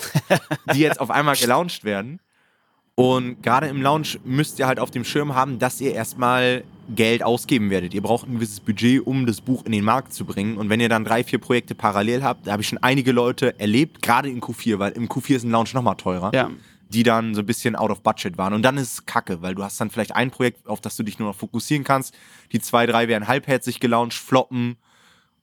[0.74, 2.20] die jetzt auf einmal gelauncht werden.
[2.95, 7.24] Und gerade im Launch müsst ihr halt auf dem Schirm haben, dass ihr erstmal Geld
[7.24, 7.93] ausgeben werdet.
[7.93, 10.58] Ihr braucht ein gewisses Budget, um das Buch in den Markt zu bringen.
[10.58, 13.58] Und wenn ihr dann drei, vier Projekte parallel habt, da habe ich schon einige Leute
[13.60, 16.49] erlebt, gerade in Q4, weil im Q4 ist ein Launch nochmal teurer Ja.
[16.89, 18.54] die dann so ein bisschen out of budget waren.
[18.54, 21.04] Und dann ist es kacke, weil du hast dann vielleicht ein Projekt, auf das du
[21.04, 22.14] dich nur noch fokussieren kannst.
[22.52, 24.76] Die zwei, drei werden halbherzig gelauncht, floppen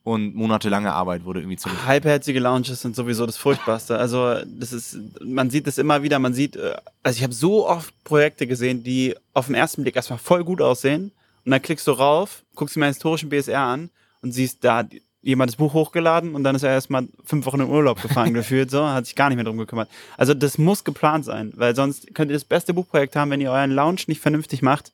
[0.09, 1.76] und monatelange Arbeit wurde irgendwie zurück.
[1.86, 3.98] Halbherzige Launches sind sowieso das Furchtbarste.
[3.98, 6.18] Also das ist, man sieht das immer wieder.
[6.18, 9.96] Man sieht, äh, also ich habe so oft Projekte gesehen, die auf den ersten Blick
[9.96, 11.12] erstmal voll gut aussehen.
[11.44, 13.90] Und dann klickst du rauf, guckst dir mal historischen BSR an
[14.22, 17.61] und siehst da hat jemand das Buch hochgeladen und dann ist er erstmal fünf Wochen
[17.61, 19.90] in Urlaub gefahren gefühlt, so, hat sich gar nicht mehr drum gekümmert.
[20.16, 23.50] Also das muss geplant sein, weil sonst könnt ihr das beste Buchprojekt haben, wenn ihr
[23.50, 24.92] euren Launch nicht vernünftig macht,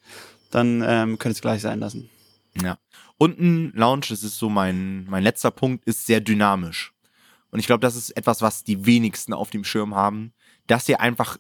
[0.51, 2.11] dann ähm, könnt ihr es gleich sein lassen.
[2.63, 2.79] Ja.
[3.19, 6.93] Und ein Launch, das ist so mein, mein letzter Punkt, ist sehr dynamisch.
[7.51, 10.33] Und ich glaube, das ist etwas, was die wenigsten auf dem Schirm haben,
[10.67, 11.39] dass ihr einfach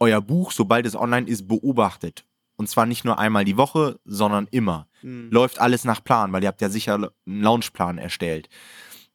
[0.00, 2.24] euer Buch, sobald es online ist, beobachtet.
[2.56, 4.88] Und zwar nicht nur einmal die Woche, sondern immer.
[5.02, 5.28] Mhm.
[5.30, 8.48] Läuft alles nach Plan, weil ihr habt ja sicher einen Launchplan erstellt.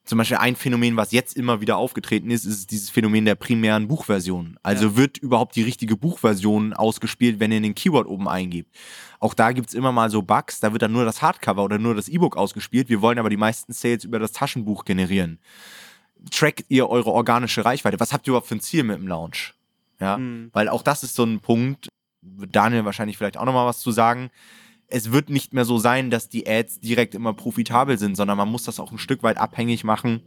[0.07, 3.87] Zum Beispiel ein Phänomen, was jetzt immer wieder aufgetreten ist, ist dieses Phänomen der primären
[3.87, 4.57] Buchversion.
[4.63, 4.95] Also Ja.
[4.95, 8.73] wird überhaupt die richtige Buchversion ausgespielt, wenn ihr den Keyword oben eingibt.
[9.19, 11.93] Auch da gibt's immer mal so Bugs, da wird dann nur das Hardcover oder nur
[11.93, 12.87] das E-Book ausgespielt.
[12.87, 15.39] Wir wollen aber die meisten Sales über das Taschenbuch generieren.
[16.31, 17.99] Trackt ihr eure organische Reichweite?
[17.99, 19.53] Was habt ihr überhaupt für ein Ziel mit dem Launch?
[19.99, 20.49] Ja, Mhm.
[20.53, 21.89] weil auch das ist so ein Punkt,
[22.21, 24.29] Daniel wahrscheinlich vielleicht auch nochmal was zu sagen.
[24.89, 28.49] Es wird nicht mehr so sein, dass die Ads direkt immer profitabel sind, sondern man
[28.49, 30.21] muss das auch ein Stück weit abhängig machen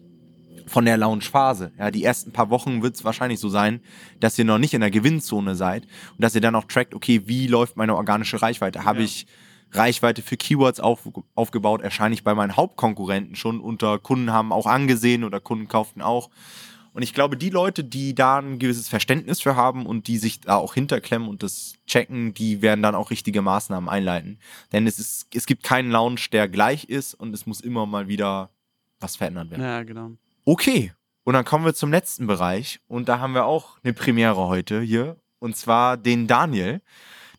[0.66, 1.72] von der Launchphase.
[1.78, 3.80] Ja, die ersten paar Wochen wird es wahrscheinlich so sein,
[4.20, 7.22] dass ihr noch nicht in der Gewinnzone seid und dass ihr dann auch trackt, okay,
[7.26, 8.84] wie läuft meine organische Reichweite?
[8.84, 9.04] Habe Ja.
[9.06, 9.26] ich
[9.72, 11.80] Reichweite für Keywords auf, aufgebaut?
[11.80, 16.28] Erscheine ich bei meinen Hauptkonkurrenten schon unter Kunden haben auch angesehen oder Kunden kauften auch.
[16.92, 20.40] Und ich glaube, die Leute, die da ein gewisses Verständnis für haben und die sich
[20.40, 24.38] da auch hinterklemmen und das checken, die werden dann auch richtige Maßnahmen einleiten.
[24.72, 28.08] Denn es, ist, es gibt keinen Launch, der gleich ist und es muss immer mal
[28.08, 28.50] wieder
[28.98, 29.62] was verändert werden.
[29.62, 30.12] Ja, genau.
[30.44, 30.92] Okay,
[31.24, 34.80] und dann kommen wir zum letzten Bereich und da haben wir auch eine Premiere heute
[34.80, 36.80] hier und zwar den Daniel.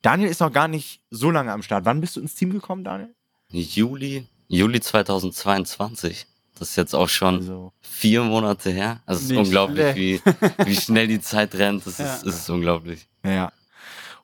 [0.02, 1.86] Daniel ist noch gar nicht so lange am Start.
[1.86, 3.14] Wann bist du ins Team gekommen, Daniel?
[3.50, 6.26] Juli, Juli 2022.
[6.62, 9.02] Das ist jetzt auch schon Also, vier Monate her.
[9.08, 10.22] Also es ist Nicht unglaublich, wie,
[10.64, 11.88] wie schnell die Zeit rennt.
[11.88, 12.06] Das Ja.
[12.06, 13.08] ist, es ist unglaublich.
[13.26, 13.52] Ja.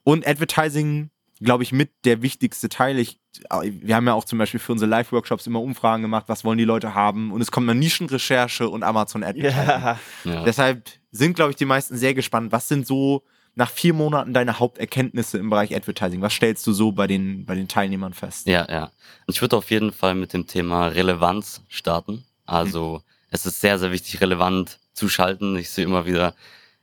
[0.04, 1.10] Und Advertising,
[1.42, 3.00] glaube ich, mit der wichtigste Teil.
[3.00, 3.20] Ich,
[3.50, 6.64] wir haben ja auch zum Beispiel für unsere Live-Workshops immer Umfragen gemacht, was wollen die
[6.64, 7.32] Leute haben.
[7.32, 9.68] Und es kommt eine Nischenrecherche und Amazon Advertising.
[9.68, 10.00] Ja.
[10.24, 10.44] Ja.
[10.44, 12.52] Deshalb sind, glaube ich, die meisten sehr gespannt.
[12.52, 13.24] Was sind so
[13.56, 16.22] nach vier Monaten deine Haupterkenntnisse im Bereich Advertising?
[16.22, 18.46] Was stellst du so bei den, bei den Teilnehmern fest?
[18.46, 18.92] Ja, ja.
[19.26, 22.24] Ich würde auf jeden Fall mit dem Thema Relevanz starten.
[22.48, 25.56] Also es ist sehr, sehr wichtig, relevant zu schalten.
[25.58, 26.34] Ich sehe immer wieder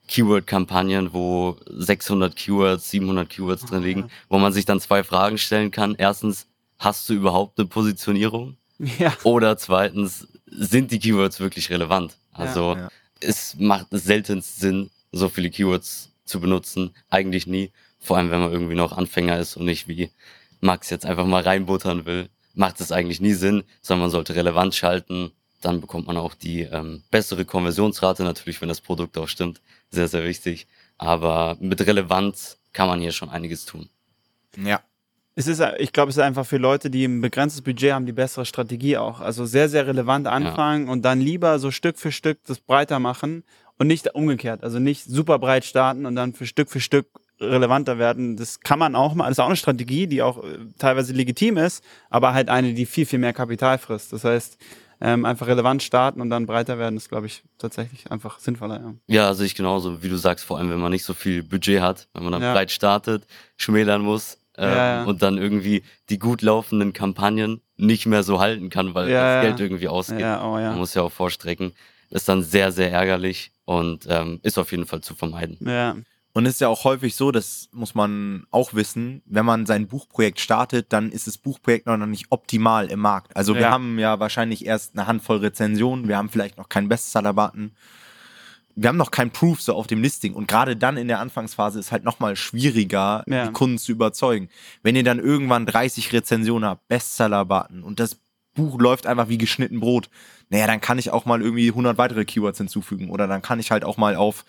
[0.09, 5.71] Keyword-Kampagnen, wo 600 Keywords, 700 Keywords drin liegen, wo man sich dann zwei Fragen stellen
[5.71, 5.95] kann.
[5.97, 6.47] Erstens,
[6.79, 8.57] hast du überhaupt eine Positionierung?
[8.99, 9.13] Ja.
[9.23, 12.17] Oder zweitens, sind die Keywords wirklich relevant?
[12.33, 12.89] Also Ja.
[13.21, 16.91] es macht selten Sinn, so viele Keywords zu benutzen.
[17.09, 17.71] Eigentlich nie.
[18.01, 20.11] Vor allem, wenn man irgendwie noch Anfänger ist und nicht wie
[20.61, 24.75] Max jetzt einfach mal reinbuttern will, macht es eigentlich nie Sinn, sondern man sollte relevant
[24.75, 25.33] schalten.
[25.65, 29.63] Dann bekommt man auch die ähm, bessere Konversionsrate, natürlich, wenn das Produkt auch stimmt.
[29.91, 30.67] Sehr, sehr wichtig.
[30.99, 33.89] Aber mit Relevanz kann man hier schon einiges tun.
[34.63, 34.81] Ja.
[35.37, 38.13] Es ist, ich glaube, es ist einfach für Leute, die ein begrenztes Budget haben, die
[38.13, 39.21] bessere Strategie auch.
[39.21, 43.43] Also sehr, sehr relevant anfangen und dann lieber so Stück für Stück das breiter machen
[43.77, 44.63] und nicht umgekehrt.
[44.63, 47.09] Also nicht super breit starten und dann für Stück für Stück
[47.41, 48.37] relevanter werden.
[48.37, 49.25] Das kann man auch mal.
[49.25, 52.87] Das ist auch eine Strategie, die auch äh, teilweise legitim ist, aber halt eine, die
[52.87, 54.13] viel, viel mehr Kapital frisst.
[54.13, 54.59] Das heißt,
[55.05, 58.81] ähm, einfach relevant starten und dann breiter werden, ist, glaube ich, tatsächlich einfach sinnvoller.
[58.81, 58.95] Ja.
[59.07, 61.83] Ja, sehe ich genauso, wie du sagst, vor allem wenn man nicht so viel Budget
[61.83, 62.53] hat, wenn man dann Ja.
[62.55, 63.27] breit startet,
[63.59, 68.71] schmälern muss ähm, Ja, und dann irgendwie die gut laufenden Kampagnen nicht mehr so halten
[68.71, 69.43] kann, weil Ja, das.
[69.43, 70.25] Geld irgendwie ausgeht.
[70.43, 71.73] Oh Man muss ja auch vorstrecken.
[72.11, 75.59] Ist dann sehr, sehr ärgerlich und ähm, ist auf jeden Fall zu vermeiden.
[75.61, 75.97] Ja,
[76.37, 79.87] Und es ist ja auch häufig so, das muss man auch wissen, wenn man sein
[79.87, 83.37] Buchprojekt startet, dann ist das Buchprojekt noch nicht optimal im Markt.
[83.37, 83.71] Also wir Ja.
[83.71, 87.71] haben ja wahrscheinlich erst eine Handvoll Rezensionen, wir haben vielleicht noch keinen Bestseller-Button,
[88.75, 90.35] wir haben noch kein Proof so auf dem Listing.
[90.35, 93.47] Und gerade dann in der Anfangsphase ist halt nochmal schwieriger, Ja.
[93.47, 94.49] die Kunden zu überzeugen.
[94.83, 98.19] Wenn ihr dann irgendwann 30 Rezensionen habt, Bestseller-Button und das
[98.55, 100.11] Buch läuft einfach wie geschnitten Brot,
[100.49, 103.71] naja, dann kann ich auch mal irgendwie 100 weitere Keywords hinzufügen oder dann kann ich
[103.71, 104.45] halt auch mal auf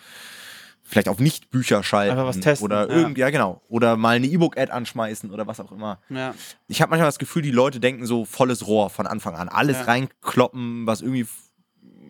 [0.87, 2.11] vielleicht auf Nicht-Bücher schalten.
[2.11, 2.95] Einfach was testen, Oder ja.
[2.95, 3.61] irgendwie, ja genau.
[3.67, 5.99] Oder mal eine E-Book-Ad anschmeißen oder was auch immer.
[6.09, 6.33] ja.
[6.67, 9.49] Ich habe manchmal das Gefühl, die Leute denken so volles Rohr von Anfang an.
[9.49, 9.83] Alles Ja.
[9.85, 11.25] reinkloppen, was irgendwie,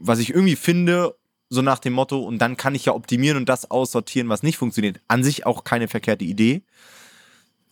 [0.01, 1.15] was ich irgendwie finde,
[1.49, 4.57] so nach dem Motto, und dann kann ich ja optimieren und das aussortieren, was nicht
[4.57, 4.99] funktioniert.
[5.07, 6.63] An sich auch keine verkehrte Idee.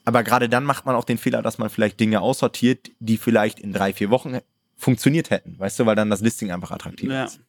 [0.06, 3.60] Aber gerade dann macht man auch den Fehler, dass man vielleicht Dinge aussortiert, die vielleicht
[3.60, 4.38] in drei, vier Wochen
[4.78, 5.58] funktioniert hätten.
[5.60, 7.26] Weißt du, weil dann das Listing einfach attraktiv Ja.
[7.26, 7.40] ist.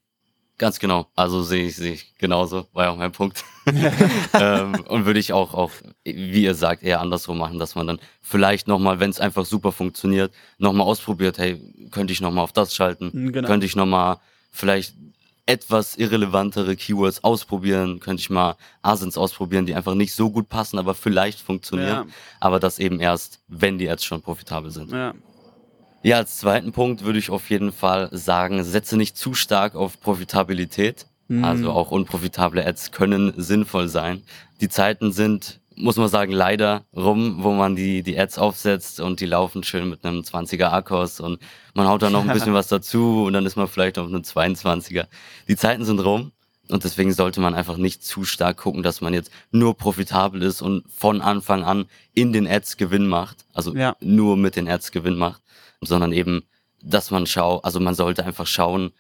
[0.57, 1.07] Ganz genau.
[1.17, 3.45] Also sehe ich, sehe ich genauso, war ja auch mein Punkt.
[4.35, 5.73] ähm, und würde ich auch, auch,
[6.05, 9.73] wie ihr sagt, eher andersrum machen, dass man dann vielleicht nochmal, wenn es einfach super
[9.73, 13.11] funktioniert, nochmal ausprobiert, hey, könnte ich nochmal auf das schalten?
[13.13, 13.49] Mhm, genau.
[13.49, 14.19] Könnte ich nochmal
[14.51, 14.95] vielleicht
[15.47, 18.01] etwas irrelevantere Keywords ausprobieren?
[18.01, 22.13] Könnte ich mal Asins ausprobieren, die einfach nicht so gut passen, aber vielleicht funktionieren?
[22.41, 24.93] Aber das eben erst, wenn die Ads schon profitabel sind.
[24.93, 25.15] Ja.
[26.05, 29.99] Ja, als zweiten Punkt würde ich auf jeden Fall sagen, setze nicht zu stark auf
[30.01, 31.07] Profitabilität.
[31.29, 31.43] Mhm.
[31.45, 34.23] Also auch unprofitable Ads können sinnvoll sein.
[34.61, 39.21] Die Zeiten sind, muss man sagen, leider rum, wo man die, die Ads aufsetzt und
[39.21, 41.41] die laufen schön mit einem 20er Akkus und
[41.73, 44.21] man haut da noch ein bisschen was dazu und dann ist man vielleicht auf einem
[44.21, 45.07] 22er.
[45.49, 46.33] Die Zeiten sind rum.
[46.71, 50.63] Und deswegen sollte man einfach nicht zu stark gucken, dass man jetzt nur profitabel ist
[50.63, 51.85] und von Anfang an
[52.15, 53.45] in den Ads Gewinn macht.
[53.53, 53.97] Also Ja.
[54.01, 55.43] nur mit den Ads Gewinn macht,
[55.87, 56.43] sondern eben,
[56.83, 58.93] dass man schaut, also man sollte einfach schauen,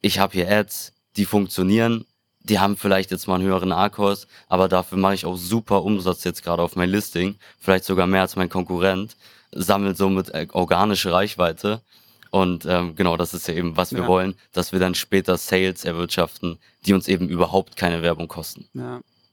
[0.00, 2.04] ich habe hier Ads, die funktionieren,
[2.42, 6.24] die haben vielleicht jetzt mal einen höheren A-Kurs, aber dafür mache ich auch super Umsatz
[6.24, 9.16] jetzt gerade auf mein Listing, vielleicht sogar mehr als mein Konkurrent,
[9.52, 11.82] sammelt somit äh, organische Reichweite.
[12.30, 14.06] Und ähm, genau, das ist ja eben, was wir Ja.
[14.06, 18.68] wollen, dass wir dann später Sales erwirtschaften, die uns eben überhaupt keine Werbung kosten.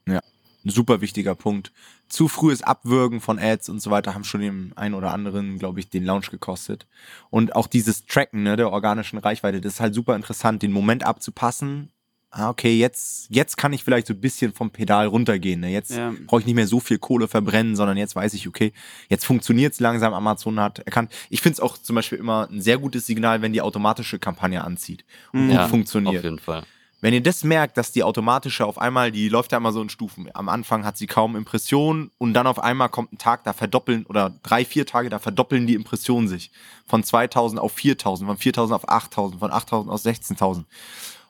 [0.06, 0.20] Ja.
[0.64, 1.70] Ein super wichtiger Punkt.
[2.08, 5.80] Zu frühes Abwürgen von Ads und so weiter haben schon dem einen oder anderen, glaube
[5.80, 6.86] ich, den Launch gekostet.
[7.30, 11.04] Und auch dieses Tracken ne, der organischen Reichweite, das ist halt super interessant, den Moment
[11.04, 11.90] abzupassen.
[12.30, 15.60] Ah, okay, jetzt, jetzt kann ich vielleicht so ein bisschen vom Pedal runtergehen.
[15.60, 15.70] Ne?
[15.70, 16.12] Jetzt Ja.
[16.26, 18.72] brauche ich nicht mehr so viel Kohle verbrennen, sondern jetzt weiß ich, okay,
[19.08, 20.12] jetzt funktioniert es langsam.
[20.12, 21.10] Amazon hat erkannt.
[21.30, 24.62] Ich finde es auch zum Beispiel immer ein sehr gutes Signal, wenn die automatische Kampagne
[24.62, 25.50] anzieht und Mhm.
[25.52, 26.18] Ja, funktioniert.
[26.18, 26.64] Auf jeden Fall.
[27.00, 29.88] Wenn ihr das merkt, dass die automatische auf einmal, die läuft ja immer so in
[29.88, 30.28] Stufen.
[30.34, 34.04] Am Anfang hat sie kaum Impressionen und dann auf einmal kommt ein Tag, da verdoppeln
[34.06, 36.50] oder drei, vier Tage, da verdoppeln die Impressionen sich.
[36.86, 40.64] Von 2000 auf 4000, von 4000 auf 8000, von 8000 auf 16.000.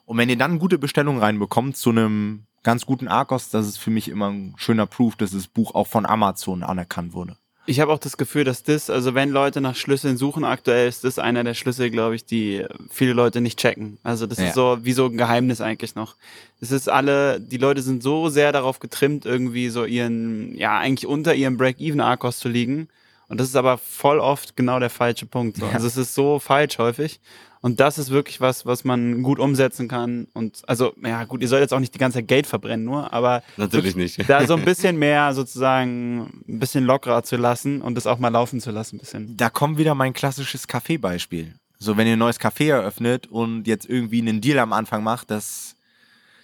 [0.06, 3.90] Und wenn ihr dann gute Bestellungen reinbekommt zu einem ganz guten Argos, das ist für
[3.90, 7.36] mich immer ein schöner Proof, dass das Buch auch von Amazon anerkannt wurde.
[7.68, 11.04] Ich habe auch das Gefühl, dass das, also wenn Leute nach Schlüsseln suchen, aktuell ist
[11.04, 13.98] das einer der Schlüssel, glaube ich, die viele Leute nicht checken.
[14.02, 14.46] Also das Ja.
[14.48, 16.16] ist so wie so ein Geheimnis eigentlich noch.
[16.62, 21.06] Es ist alle, die Leute sind so sehr darauf getrimmt, irgendwie so ihren, ja, eigentlich
[21.06, 22.88] unter ihrem Break-Even-Arkos zu liegen.
[23.28, 25.58] Und das ist aber voll oft genau der falsche Punkt.
[25.58, 25.66] So.
[25.66, 25.72] Ja.
[25.72, 27.20] Also es ist so falsch häufig.
[27.60, 30.28] Und das ist wirklich was, was man gut umsetzen kann.
[30.32, 33.12] Und also, ja gut, ihr sollt jetzt auch nicht die ganze Zeit Geld verbrennen, nur,
[33.12, 34.28] aber Natürlich nicht.
[34.28, 38.28] da so ein bisschen mehr sozusagen ein bisschen lockerer zu lassen und das auch mal
[38.28, 39.36] laufen zu lassen, ein bisschen.
[39.36, 41.54] Da kommt wieder mein klassisches Kaffeebeispiel.
[41.78, 45.30] So, wenn ihr ein neues Café eröffnet und jetzt irgendwie einen Deal am Anfang macht,
[45.30, 45.76] dass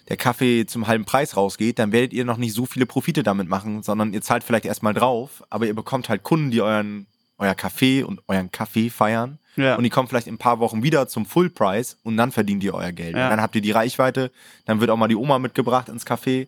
[0.07, 3.49] der Kaffee zum halben Preis rausgeht, dann werdet ihr noch nicht so viele Profite damit
[3.49, 7.07] machen, sondern ihr zahlt vielleicht erstmal drauf, aber ihr bekommt halt Kunden, die euren,
[7.37, 9.39] euer Kaffee und euren Kaffee feiern.
[9.55, 9.75] Ja.
[9.75, 12.63] Und die kommen vielleicht in ein paar Wochen wieder zum Full Price und dann verdient
[12.63, 13.15] ihr euer Geld.
[13.15, 13.25] Ja.
[13.25, 14.31] Und dann habt ihr die Reichweite,
[14.65, 16.47] dann wird auch mal die Oma mitgebracht ins Café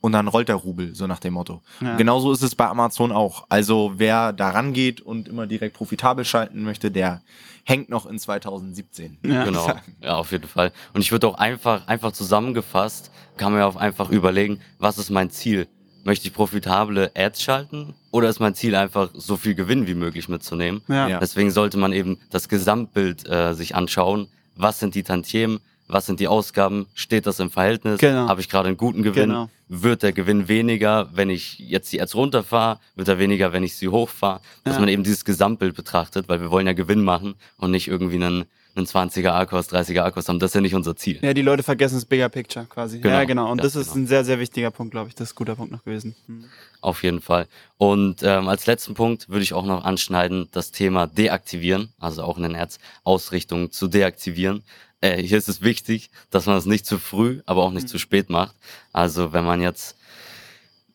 [0.00, 1.62] und dann rollt der Rubel, so nach dem Motto.
[1.80, 1.96] Ja.
[1.96, 3.46] Genauso ist es bei Amazon auch.
[3.48, 7.22] Also wer da rangeht und immer direkt profitabel schalten möchte, der
[7.64, 9.18] hängt noch in 2017.
[9.24, 9.44] Ja.
[9.44, 9.68] Genau,
[10.00, 10.72] ja, auf jeden Fall.
[10.94, 15.10] Und ich würde auch einfach, einfach zusammengefasst, kann man ja auch einfach überlegen, was ist
[15.10, 15.66] mein Ziel?
[16.06, 20.28] Möchte ich profitable Ads schalten oder ist mein Ziel einfach, so viel Gewinn wie möglich
[20.28, 20.82] mitzunehmen?
[20.86, 21.08] Ja.
[21.08, 21.18] Ja.
[21.18, 24.28] Deswegen sollte man eben das Gesamtbild äh, sich anschauen.
[24.54, 25.58] Was sind die Tantiemen?
[25.88, 26.86] Was sind die Ausgaben?
[26.94, 27.98] Steht das im Verhältnis?
[27.98, 28.28] Genau.
[28.28, 29.30] Habe ich gerade einen guten Gewinn?
[29.30, 29.50] Genau.
[29.68, 32.78] Wird der Gewinn weniger, wenn ich jetzt die Ads runterfahre?
[32.94, 34.40] Wird er weniger, wenn ich sie hochfahre?
[34.62, 34.80] Dass Ja.
[34.80, 38.44] man eben dieses Gesamtbild betrachtet, weil wir wollen ja Gewinn machen und nicht irgendwie einen,
[38.76, 40.38] einen 20er A-Kurs, 30er A-Kurs haben.
[40.38, 41.18] Das ist ja nicht unser Ziel.
[41.22, 43.00] Ja, die Leute vergessen das Bigger Picture quasi.
[43.00, 43.14] Genau.
[43.14, 43.50] Ja, genau.
[43.50, 44.04] Und Ja, das ist genau.
[44.04, 45.14] ein sehr, sehr wichtiger Punkt, glaube ich.
[45.14, 46.14] Das ist ein guter Punkt noch gewesen.
[46.26, 46.44] Mhm.
[46.80, 47.46] Auf jeden Fall.
[47.78, 52.36] Und ähm, als letzten Punkt würde ich auch noch anschneiden, das Thema deaktivieren, also auch
[52.36, 54.62] in den Ads Ausrichtungen zu deaktivieren.
[55.00, 57.98] Äh, hier ist es wichtig, dass man es nicht zu früh, aber auch nicht zu
[57.98, 58.54] spät macht.
[58.92, 59.96] Also wenn man jetzt,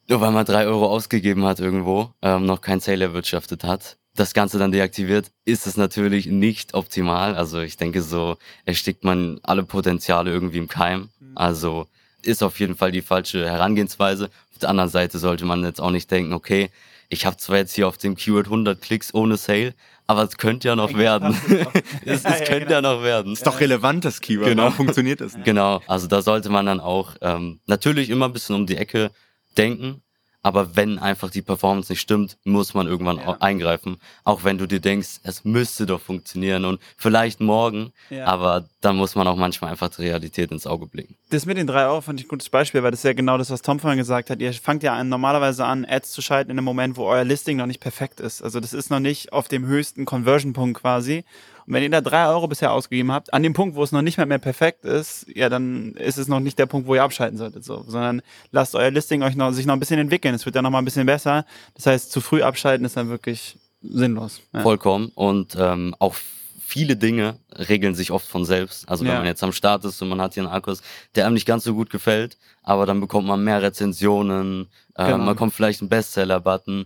[0.08, 4.34] nur weil man drei Euro ausgegeben hat irgendwo, ähm, noch kein Sale erwirtschaftet hat, das
[4.34, 7.36] Ganze dann deaktiviert, ist es natürlich nicht optimal.
[7.36, 11.10] Also ich denke, so erstickt man alle Potenziale irgendwie im Keim.
[11.36, 11.88] Also
[12.22, 14.30] ist auf jeden Fall die falsche Herangehensweise.
[14.52, 16.70] Auf der anderen Seite sollte man jetzt auch nicht denken, okay,
[17.10, 19.74] ich habe zwar jetzt hier auf dem Keyword 100 Klicks ohne Sale,
[20.08, 21.36] aber es könnte ja noch werden.
[22.06, 22.74] es, Ja, es ja, könnte genau.
[22.74, 23.34] ja noch werden.
[23.34, 24.48] Ist doch relevant, das Keyword.
[24.48, 24.64] Genau.
[24.64, 25.46] Warum funktioniert das nicht?
[25.46, 29.12] Genau, also da sollte man dann auch ähm, natürlich immer ein bisschen um die Ecke
[29.58, 30.02] denken,
[30.44, 33.38] aber wenn einfach die Performance nicht stimmt, muss man irgendwann Ja.
[33.40, 33.98] eingreifen.
[34.24, 38.26] Auch wenn du dir denkst, es müsste doch funktionieren und vielleicht morgen, Ja.
[38.26, 41.16] aber dann muss man auch manchmal einfach die Realität ins Auge blicken.
[41.30, 43.38] Das mit den drei Euro fand ich ein gutes Beispiel, weil das ist ja genau
[43.38, 44.40] das, was Tom vorhin gesagt hat.
[44.42, 47.58] Ihr fangt ja an, normalerweise an, Ads zu schalten in einem Moment, wo euer Listing
[47.58, 48.42] noch nicht perfekt ist.
[48.42, 51.24] Also das ist noch nicht auf dem höchsten Conversion-Punkt quasi.
[51.68, 54.02] Und wenn ihr da drei Euro bisher ausgegeben habt, an dem Punkt, wo es noch
[54.02, 57.04] nicht mehr, mehr perfekt ist, ja, dann ist es noch nicht der Punkt, wo ihr
[57.04, 57.84] abschalten solltet, so.
[57.88, 60.34] Sondern lasst euer Listing euch noch, sich noch ein bisschen entwickeln.
[60.36, 61.46] Es wird ja noch mal ein bisschen besser.
[61.76, 64.42] Das heißt, zu früh abschalten ist dann wirklich sinnlos.
[64.54, 64.62] Ja.
[64.62, 65.12] Vollkommen.
[65.16, 66.16] Und ähm, auch
[66.60, 67.36] viele Dinge
[67.68, 68.88] regeln sich oft von selbst.
[68.88, 69.18] Also wenn Ja.
[69.18, 70.82] man jetzt am Start ist und man hat hier einen Akkus,
[71.16, 75.18] der einem nicht ganz so gut gefällt, aber dann bekommt man mehr Rezensionen, äh, Genau.
[75.26, 76.86] man kommt vielleicht einen Bestseller-Button,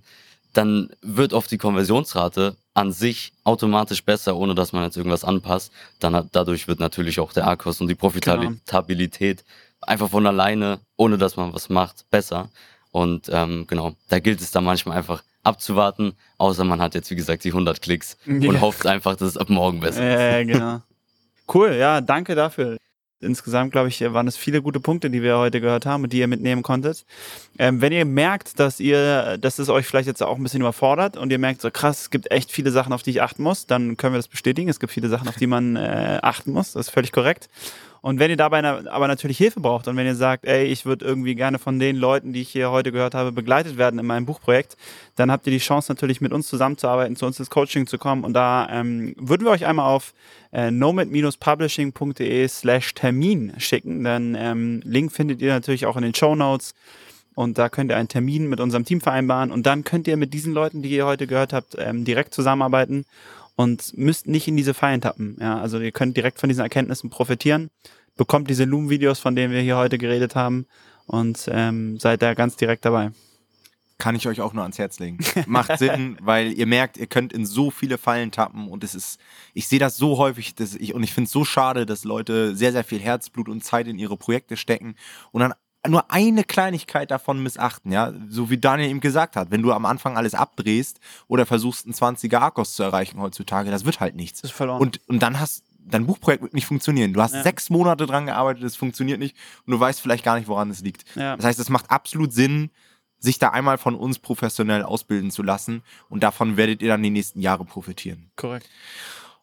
[0.57, 5.71] dann wird oft die Konversionsrate an sich automatisch besser, ohne dass man jetzt irgendwas anpasst.
[5.99, 9.43] Dann hat, dadurch wird natürlich auch der Akkus und die Profitabilität
[9.81, 12.49] einfach von alleine, ohne dass man was macht, besser.
[12.91, 17.15] Und ähm, genau, da gilt es dann manchmal einfach abzuwarten, außer man hat jetzt, wie
[17.15, 18.49] gesagt, die 100 Klicks Ja.
[18.49, 20.21] und hofft einfach, dass es ab morgen besser ist.
[20.21, 20.81] Ja, genau.
[21.53, 22.77] Cool, ja, danke dafür.
[23.19, 26.19] Insgesamt, glaube ich, waren es viele gute Punkte, die wir heute gehört haben und die
[26.19, 27.05] ihr mitnehmen konntet.
[27.57, 31.17] Ähm, wenn ihr merkt, dass ihr, dass es euch vielleicht jetzt auch ein bisschen überfordert
[31.17, 33.65] und ihr merkt so krass, es gibt echt viele Sachen, auf die ich achten muss,
[33.65, 34.69] dann können wir das bestätigen.
[34.69, 36.73] Es gibt viele Sachen, auf die man äh, achten muss.
[36.73, 37.49] Das ist völlig korrekt.
[38.05, 41.03] Und wenn ihr dabei aber natürlich Hilfe braucht und wenn ihr sagt, ey, ich würde
[41.03, 44.27] irgendwie gerne von den Leuten, die ich hier heute gehört habe, begleitet werden in meinem
[44.27, 44.77] Buchprojekt,
[45.15, 48.23] dann habt ihr die Chance natürlich mit uns zusammenzuarbeiten, zu uns ins Coaching zu kommen.
[48.23, 50.13] Und da ähm, würden wir euch einmal auf
[50.53, 54.03] äh, nomad-publishing.de slash Termin schicken.
[54.03, 56.75] Dann ähm, Link findet ihr natürlich auch in den Show Notes.
[57.33, 59.51] Und da könnt ihr einen Termin mit unserem Team vereinbaren.
[59.51, 63.05] Und dann könnt ihr mit diesen Leuten, die ihr heute gehört habt, ähm, direkt zusammenarbeiten
[63.55, 65.37] und müsst nicht in diese Fallen tappen.
[65.39, 67.69] Ja, also ihr könnt direkt von diesen Erkenntnissen profitieren,
[68.15, 70.65] bekommt diese Loom-Videos, von denen wir hier heute geredet haben
[71.05, 73.11] und ähm, seid da ganz direkt dabei.
[73.97, 75.19] Kann ich euch auch nur ans Herz legen.
[75.45, 79.21] Macht Sinn, weil ihr merkt, ihr könnt in so viele Fallen tappen und es ist,
[79.53, 82.57] ich sehe das so häufig dass ich, und ich finde es so schade, dass Leute
[82.57, 84.95] sehr, sehr viel Herzblut und Zeit in ihre Projekte stecken
[85.31, 85.53] und dann
[85.87, 89.85] nur eine Kleinigkeit davon missachten, ja, so wie Daniel eben gesagt hat, wenn du am
[89.85, 94.41] Anfang alles abdrehst oder versuchst, einen 20er Akkus zu erreichen heutzutage, das wird halt nichts.
[94.41, 94.81] Das ist verloren.
[94.81, 97.13] Und, und dann hast dein Buchprojekt wird nicht funktionieren.
[97.13, 97.43] Du hast Ja.
[97.43, 99.35] sechs Monate dran gearbeitet, es funktioniert nicht
[99.67, 101.05] und du weißt vielleicht gar nicht, woran es liegt.
[101.15, 101.35] Ja.
[101.35, 102.71] Das heißt, es macht absolut Sinn,
[103.19, 107.11] sich da einmal von uns professionell ausbilden zu lassen und davon werdet ihr dann die
[107.11, 108.31] nächsten Jahre profitieren.
[108.35, 108.67] Korrekt.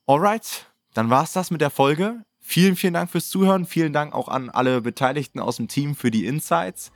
[0.07, 2.25] Alright, dann war's das mit der Folge.
[2.43, 3.65] Vielen, vielen Dank fürs Zuhören.
[3.65, 6.93] Vielen Dank auch an alle Beteiligten aus dem Team für die Insights.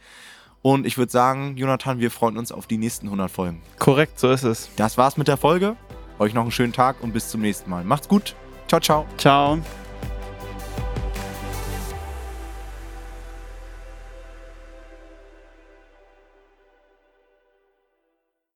[0.61, 3.62] Und ich würde sagen, Jonathan, wir freuen uns auf die nächsten 100 Folgen.
[3.78, 4.68] Korrekt, so ist es.
[4.76, 5.76] Das war's mit der Folge.
[6.18, 7.84] Euch noch einen schönen Tag und bis zum nächsten Mal.
[7.84, 8.34] Macht's gut.
[8.66, 9.07] Ciao, ciao.
[9.16, 9.59] Ciao.